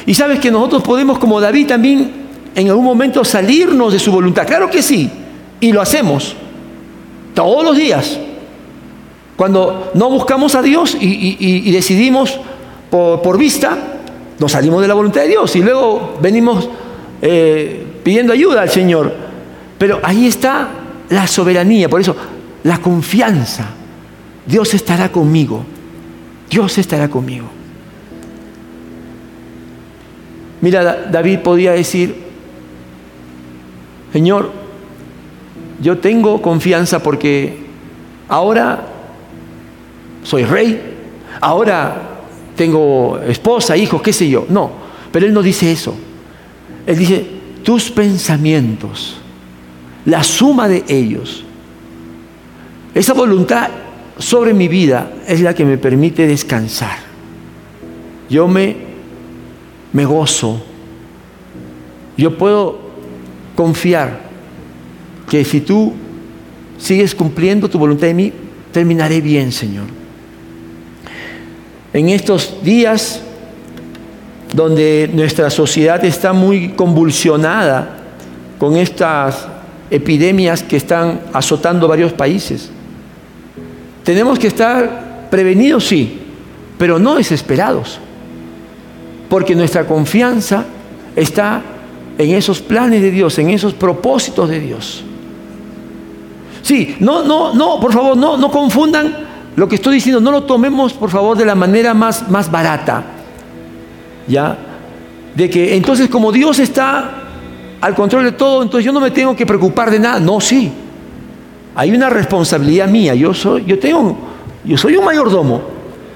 Y 0.06 0.14
sabes 0.14 0.40
que 0.40 0.50
nosotros 0.50 0.82
podemos, 0.84 1.20
como 1.20 1.42
David, 1.42 1.68
también 1.68 2.12
en 2.56 2.70
algún 2.70 2.86
momento 2.86 3.24
salirnos 3.24 3.94
de 3.94 4.00
su 4.00 4.12
voluntad. 4.12 4.48
Claro 4.48 4.70
que 4.70 4.82
sí, 4.82 5.12
y 5.60 5.72
lo 5.72 5.82
hacemos 5.82 6.36
todos 7.36 7.64
los 7.64 7.78
días. 7.78 8.18
Cuando 9.40 9.92
no 9.94 10.10
buscamos 10.10 10.54
a 10.56 10.62
Dios 10.62 10.98
y, 11.00 11.72
decidimos 11.72 12.38
por, 12.90 13.38
vista, 13.38 13.78
nos 14.38 14.52
salimos 14.52 14.82
de 14.82 14.90
la 14.90 14.94
voluntad 14.94 15.22
de 15.22 15.30
Dios 15.30 15.56
y 15.56 15.62
luego 15.62 16.18
venimos 16.22 16.68
eh, 17.22 17.86
pidiendo 18.04 18.34
ayuda 18.34 18.64
al 18.64 18.70
Señor. 18.70 19.14
Pero 19.78 20.02
ahí 20.04 20.28
está 20.28 20.68
la 21.08 21.26
soberanía, 21.26 21.88
por 21.88 22.02
eso 22.02 22.18
la 22.64 22.80
confianza. 22.80 23.68
Dios 24.46 24.74
estará 24.74 25.10
conmigo. 25.10 25.64
Dios 26.50 26.78
estará 26.78 27.08
conmigo. 27.08 27.48
Mira, 30.60 31.08
David 31.10 31.40
podía 31.40 31.72
decir, 31.72 32.14
Señor, 34.12 34.52
yo 35.82 35.98
tengo 36.00 36.42
confianza 36.42 37.02
porque 37.02 37.56
ahora 38.28 38.98
soy 40.24 40.44
rey, 40.44 40.80
ahora 41.42 42.20
tengo 42.56 43.20
esposa, 43.20 43.78
hijos, 43.78 44.02
qué 44.02 44.14
sé 44.14 44.30
yo. 44.30 44.46
No, 44.50 44.72
pero 45.12 45.26
él 45.26 45.34
no 45.34 45.42
dice 45.42 45.72
eso. 45.72 45.96
Él 46.86 46.98
dice, 46.98 47.26
tus 47.64 47.90
pensamientos, 47.90 49.18
la 50.06 50.24
suma 50.24 50.68
de 50.68 50.84
ellos. 50.88 51.44
Esa 52.94 53.14
voluntad 53.14 53.70
sobre 54.18 54.54
mi 54.54 54.68
vida 54.68 55.12
es 55.28 55.42
la 55.42 55.54
que 55.54 55.66
me 55.66 55.78
permite 55.78 56.28
descansar. 56.28 56.98
Yo 58.30 58.48
me, 58.48 58.76
me 59.94 60.06
gozo. 60.06 60.62
Yo 62.18 62.38
puedo 62.38 62.80
confiar 63.56 64.20
que 65.30 65.46
si 65.46 65.62
tú 65.62 65.94
sigues 66.78 67.16
cumpliendo 67.16 67.70
tu 67.70 67.80
voluntad 67.80 68.08
de 68.08 68.14
mí, 68.14 68.34
terminaré 68.72 69.22
bien, 69.22 69.52
Señor. 69.52 69.99
En 71.94 72.10
estos 72.10 72.64
días 72.64 73.22
donde 74.54 75.10
nuestra 75.14 75.50
sociedad 75.50 76.04
está 76.04 76.34
muy 76.34 76.70
convulsionada 76.70 77.98
con 78.58 78.78
estas 78.78 79.48
epidemias 79.90 80.64
que 80.64 80.78
están 80.78 81.22
azotando 81.34 81.88
varios 81.88 82.14
países. 82.14 82.70
Tenemos 84.04 84.40
que 84.40 84.48
estar 84.48 85.28
prevenidos, 85.30 85.88
sí, 85.88 86.20
pero 86.78 87.00
no 87.00 87.16
desesperados, 87.16 88.00
porque 89.30 89.56
nuestra 89.56 89.86
confianza 89.86 90.66
está 91.16 91.62
en 92.18 92.32
esos 92.32 92.60
planes 92.60 93.02
de 93.02 93.12
Dios, 93.12 93.38
en 93.40 93.50
esos 93.50 93.74
propósitos 93.74 94.50
de 94.50 94.60
Dios. 94.60 95.04
Sí, 96.62 96.98
no, 97.00 97.24
no, 97.24 97.54
no, 97.54 97.80
por 97.80 97.94
favor, 97.94 98.18
no, 98.18 98.38
no 98.38 98.52
confundan 98.52 99.29
lo 99.60 99.68
que 99.68 99.76
estoy 99.76 99.96
diciendo, 99.96 100.22
no 100.22 100.32
lo 100.32 100.44
tomemos, 100.44 100.94
por 100.94 101.10
favor, 101.10 101.38
de 101.38 101.44
la 101.44 101.54
manera 101.54 101.94
más, 101.94 102.30
más 102.30 102.50
barata. 102.50 103.04
¿Ya? 104.26 104.58
De 105.36 105.50
que 105.50 105.76
entonces 105.76 106.08
como 106.08 106.32
Dios 106.32 106.60
está 106.60 107.24
al 107.82 107.94
control 107.94 108.24
de 108.24 108.32
todo, 108.32 108.64
entonces 108.64 108.86
yo 108.86 108.94
no 108.94 109.02
me 109.02 109.12
tengo 109.12 109.36
que 109.36 109.46
preocupar 109.46 109.92
de 109.92 110.00
nada. 110.00 110.18
No, 110.18 110.40
sí. 110.40 110.72
Hay 111.76 111.92
una 111.92 112.10
responsabilidad 112.10 112.88
mía. 112.88 113.14
Yo 113.16 113.34
soy, 113.34 113.66
yo 113.66 113.78
tengo, 113.78 114.18
yo 114.64 114.78
soy 114.78 114.96
un 114.96 115.04
mayordomo. 115.04 115.62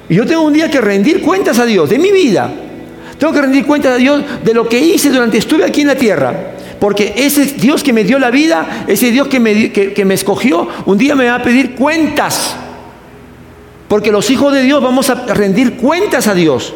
Y 0.08 0.16
yo 0.16 0.26
tengo 0.26 0.44
un 0.44 0.54
día 0.54 0.72
que 0.72 0.80
rendir 0.80 1.22
cuentas 1.22 1.60
a 1.60 1.66
Dios 1.66 1.90
de 1.90 2.00
mi 2.00 2.14
vida. 2.14 2.50
Tengo 3.18 3.34
que 3.34 3.42
rendir 3.42 3.66
cuentas 3.66 3.96
a 3.96 3.98
Dios 3.98 4.24
de 4.42 4.54
lo 4.54 4.70
que 4.70 4.80
hice 4.80 5.10
durante 5.10 5.38
estuve 5.38 5.66
aquí 5.66 5.82
en 5.82 5.88
la 5.88 5.96
tierra. 5.96 6.54
Porque 6.80 7.14
ese 7.18 7.44
Dios 7.44 7.84
que 7.84 7.92
me 7.92 8.06
dio 8.06 8.20
la 8.20 8.32
vida, 8.32 8.86
ese 8.88 9.12
Dios 9.12 9.28
que 9.28 9.42
me, 9.42 9.74
que 9.74 10.06
me 10.06 10.14
escogió, 10.14 10.66
un 10.86 10.98
día 10.98 11.14
me 11.14 11.26
va 11.26 11.36
a 11.36 11.44
pedir 11.44 11.76
cuentas. 11.76 12.56
Porque 13.94 14.12
los 14.12 14.28
hijos 14.32 14.52
de 14.52 14.64
Dios 14.64 14.82
vamos 14.82 15.12
a 15.12 15.14
rendir 15.36 15.78
cuentas 15.78 16.26
a 16.26 16.34
Dios. 16.34 16.74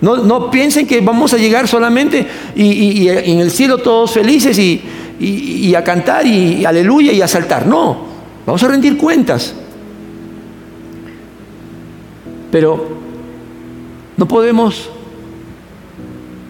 No, 0.00 0.50
piensen 0.50 0.88
que 0.88 1.00
vamos 1.00 1.32
a 1.32 1.36
llegar 1.36 1.68
solamente 1.68 2.26
y, 2.56 3.06
en 3.06 3.38
el 3.38 3.52
cielo 3.52 3.78
todos 3.78 4.10
felices 4.10 4.58
y, 4.58 5.72
a 5.72 5.84
cantar 5.84 6.26
y, 6.26 6.64
aleluya 6.64 7.12
y 7.12 7.22
a 7.22 7.28
saltar. 7.28 7.64
No, 7.64 7.98
vamos 8.44 8.60
a 8.64 8.66
rendir 8.66 8.96
cuentas. 8.96 9.54
Pero 12.50 12.88
no 14.16 14.26
podemos 14.26 14.90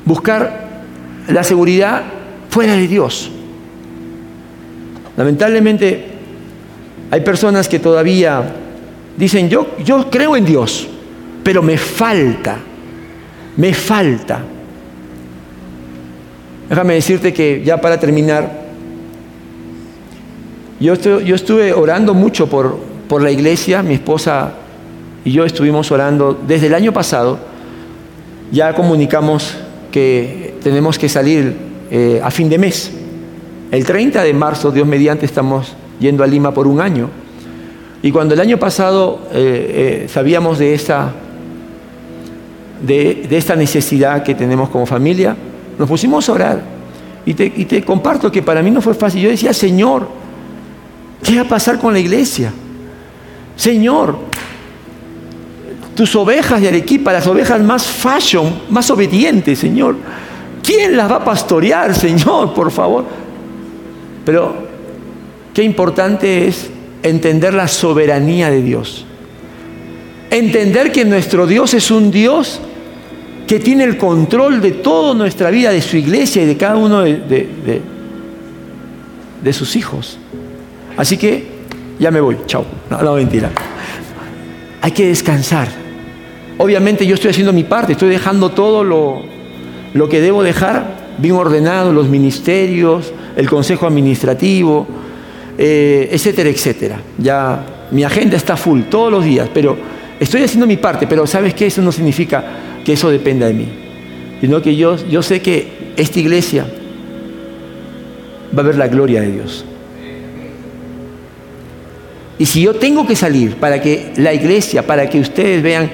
buscar 0.06 0.84
la 1.28 1.44
seguridad 1.44 2.02
fuera 2.48 2.76
de 2.76 2.88
Dios. 2.88 3.30
Lamentablemente 5.18 6.06
hay 7.10 7.20
personas 7.20 7.68
que 7.68 7.78
todavía 7.78 8.54
dicen, 9.18 9.50
yo, 9.50 9.76
yo 9.84 10.08
creo 10.08 10.36
en 10.36 10.44
Dios, 10.44 10.88
pero 11.42 11.62
me 11.62 11.76
falta 11.76 12.60
me 13.58 13.74
falta. 13.74 14.40
Déjame 16.70 16.94
decirte 16.94 17.34
que 17.34 17.62
ya 17.64 17.80
para 17.80 17.98
terminar, 17.98 18.50
yo, 20.80 20.94
yo 20.94 21.34
estuve 21.34 21.72
orando 21.72 22.14
mucho 22.14 22.48
por, 22.48 22.78
por 23.08 23.20
la 23.20 23.32
iglesia, 23.32 23.82
mi 23.82 23.94
esposa 23.94 24.52
y 25.24 25.32
yo 25.32 25.44
estuvimos 25.44 25.90
orando 25.90 26.38
desde 26.46 26.68
el 26.68 26.74
año 26.74 26.92
pasado, 26.92 27.38
ya 28.52 28.72
comunicamos 28.74 29.56
que 29.90 30.54
tenemos 30.62 30.96
que 30.98 31.08
salir 31.08 31.56
eh, 31.90 32.20
a 32.22 32.30
fin 32.30 32.48
de 32.48 32.58
mes. 32.58 32.92
El 33.72 33.84
30 33.84 34.22
de 34.22 34.32
marzo, 34.34 34.70
Dios 34.70 34.86
mediante, 34.86 35.26
estamos 35.26 35.74
yendo 35.98 36.22
a 36.22 36.28
Lima 36.28 36.54
por 36.54 36.68
un 36.68 36.80
año. 36.80 37.10
Y 38.02 38.12
cuando 38.12 38.34
el 38.34 38.40
año 38.40 38.58
pasado 38.58 39.20
eh, 39.32 40.04
eh, 40.04 40.08
sabíamos 40.08 40.58
de 40.58 40.74
esa 40.74 41.12
de, 42.80 43.26
esta 43.30 43.56
necesidad 43.56 44.22
que 44.22 44.34
tenemos 44.34 44.68
como 44.68 44.86
familia, 44.86 45.36
nos 45.78 45.88
pusimos 45.88 46.28
a 46.28 46.32
orar. 46.32 46.62
Y 47.26 47.34
te, 47.34 47.52
y 47.54 47.64
te 47.64 47.84
comparto 47.84 48.30
que 48.30 48.42
para 48.42 48.62
mí 48.62 48.70
no 48.70 48.80
fue 48.80 48.94
fácil. 48.94 49.22
Yo 49.22 49.30
decía, 49.30 49.52
Señor, 49.52 50.08
¿qué 51.22 51.36
va 51.36 51.42
a 51.42 51.48
pasar 51.48 51.78
con 51.78 51.92
la 51.92 51.98
iglesia? 51.98 52.52
Señor, 53.56 54.16
tus 55.94 56.14
ovejas 56.14 56.60
de 56.60 56.68
Arequipa, 56.68 57.12
las 57.12 57.26
ovejas 57.26 57.60
más 57.60 57.84
fashion, 57.84 58.60
más 58.70 58.88
obedientes, 58.90 59.58
Señor. 59.58 59.96
¿Quién 60.62 60.96
las 60.96 61.10
va 61.10 61.16
a 61.16 61.24
pastorear, 61.24 61.94
Señor, 61.94 62.54
por 62.54 62.70
favor? 62.70 63.04
Pero 64.24 64.54
qué 65.52 65.62
importante 65.62 66.46
es 66.46 66.70
entender 67.02 67.54
la 67.54 67.68
soberanía 67.68 68.50
de 68.50 68.62
Dios. 68.62 69.04
Entender 70.30 70.92
que 70.92 71.04
nuestro 71.04 71.46
Dios 71.46 71.74
es 71.74 71.90
un 71.90 72.10
Dios 72.10 72.60
que 73.46 73.58
tiene 73.58 73.84
el 73.84 73.96
control 73.96 74.60
de 74.60 74.72
toda 74.72 75.14
nuestra 75.14 75.50
vida, 75.50 75.70
de 75.70 75.80
su 75.80 75.96
iglesia 75.96 76.42
y 76.42 76.46
de 76.46 76.56
cada 76.56 76.76
uno 76.76 77.00
de, 77.00 77.82
sus 79.52 79.74
hijos. 79.74 80.18
Así 80.96 81.16
que 81.16 81.46
ya 81.98 82.10
me 82.10 82.20
voy, 82.20 82.36
chao. 82.46 82.66
No, 82.90 83.02
no, 83.02 83.14
mentira. 83.14 83.50
Hay 84.82 84.92
que 84.92 85.08
descansar. 85.08 85.68
Obviamente 86.58 87.06
yo 87.06 87.14
estoy 87.14 87.30
haciendo 87.30 87.52
mi 87.52 87.64
parte, 87.64 87.92
estoy 87.92 88.10
dejando 88.10 88.50
todo 88.50 88.84
lo, 88.84 89.22
lo 89.94 90.08
que 90.08 90.20
debo 90.20 90.42
dejar 90.42 91.08
bien 91.16 91.34
ordenado, 91.34 91.92
los 91.92 92.08
ministerios, 92.08 93.12
el 93.36 93.48
consejo 93.48 93.86
administrativo, 93.86 94.86
eh, 95.58 96.08
etcétera, 96.12 96.48
etcétera. 96.48 97.00
Ya 97.18 97.88
mi 97.90 98.04
agenda 98.04 98.36
está 98.36 98.56
full 98.56 98.82
todos 98.82 99.10
los 99.10 99.24
días, 99.24 99.50
pero 99.52 99.76
estoy 100.20 100.42
haciendo 100.42 100.66
mi 100.66 100.76
parte, 100.76 101.06
pero 101.08 101.26
¿sabes 101.26 101.52
qué? 101.54 101.66
Eso 101.66 101.82
no 101.82 101.90
significa 101.90 102.44
que 102.84 102.92
eso 102.92 103.10
dependa 103.10 103.46
de 103.48 103.54
mí, 103.54 103.68
sino 104.40 104.62
que 104.62 104.76
yo, 104.76 104.96
yo 105.08 105.20
sé 105.20 105.42
que 105.42 105.92
esta 105.96 106.20
iglesia 106.20 106.64
va 108.56 108.62
a 108.62 108.66
ver 108.66 108.76
la 108.76 108.86
gloria 108.86 109.20
de 109.20 109.32
Dios. 109.32 109.64
Y 112.38 112.46
si 112.46 112.62
yo 112.62 112.74
tengo 112.74 113.04
que 113.04 113.16
salir 113.16 113.56
para 113.56 113.82
que 113.82 114.12
la 114.16 114.32
iglesia, 114.32 114.86
para 114.86 115.10
que 115.10 115.18
ustedes 115.18 115.60
vean 115.60 115.90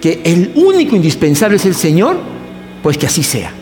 que 0.00 0.22
el 0.24 0.52
único 0.54 0.96
indispensable 0.96 1.56
es 1.56 1.66
el 1.66 1.74
Señor, 1.74 2.16
pues 2.82 2.96
que 2.96 3.06
así 3.06 3.22
sea. 3.22 3.52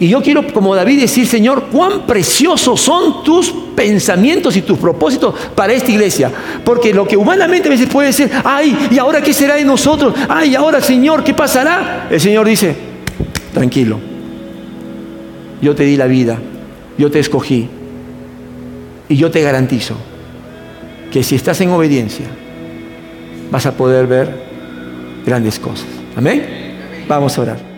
Y 0.00 0.08
yo 0.08 0.22
quiero, 0.22 0.50
como 0.50 0.74
David, 0.74 0.98
decir, 0.98 1.26
Señor, 1.26 1.64
cuán 1.70 2.06
preciosos 2.06 2.80
son 2.80 3.22
tus 3.22 3.52
pensamientos 3.76 4.56
y 4.56 4.62
tus 4.62 4.78
propósitos 4.78 5.34
para 5.54 5.74
esta 5.74 5.90
iglesia. 5.90 6.32
Porque 6.64 6.94
lo 6.94 7.06
que 7.06 7.18
humanamente 7.18 7.68
a 7.68 7.72
veces 7.72 7.86
puede 7.86 8.10
ser, 8.14 8.30
ay, 8.42 8.88
¿y 8.90 8.98
ahora 8.98 9.20
qué 9.20 9.34
será 9.34 9.56
de 9.56 9.64
nosotros? 9.64 10.14
Ay, 10.26 10.54
ahora, 10.54 10.80
Señor, 10.80 11.22
¿qué 11.22 11.34
pasará? 11.34 12.08
El 12.10 12.18
Señor 12.18 12.46
dice, 12.48 12.74
tranquilo, 13.52 13.98
yo 15.60 15.74
te 15.74 15.84
di 15.84 15.98
la 15.98 16.06
vida, 16.06 16.38
yo 16.96 17.10
te 17.10 17.18
escogí. 17.18 17.68
Y 19.06 19.16
yo 19.16 19.30
te 19.30 19.42
garantizo 19.42 19.96
que 21.12 21.22
si 21.22 21.34
estás 21.34 21.60
en 21.60 21.70
obediencia, 21.70 22.24
vas 23.50 23.66
a 23.66 23.72
poder 23.72 24.06
ver 24.06 24.32
grandes 25.26 25.58
cosas. 25.58 25.88
Amén. 26.16 26.46
Vamos 27.06 27.36
a 27.36 27.42
orar. 27.42 27.69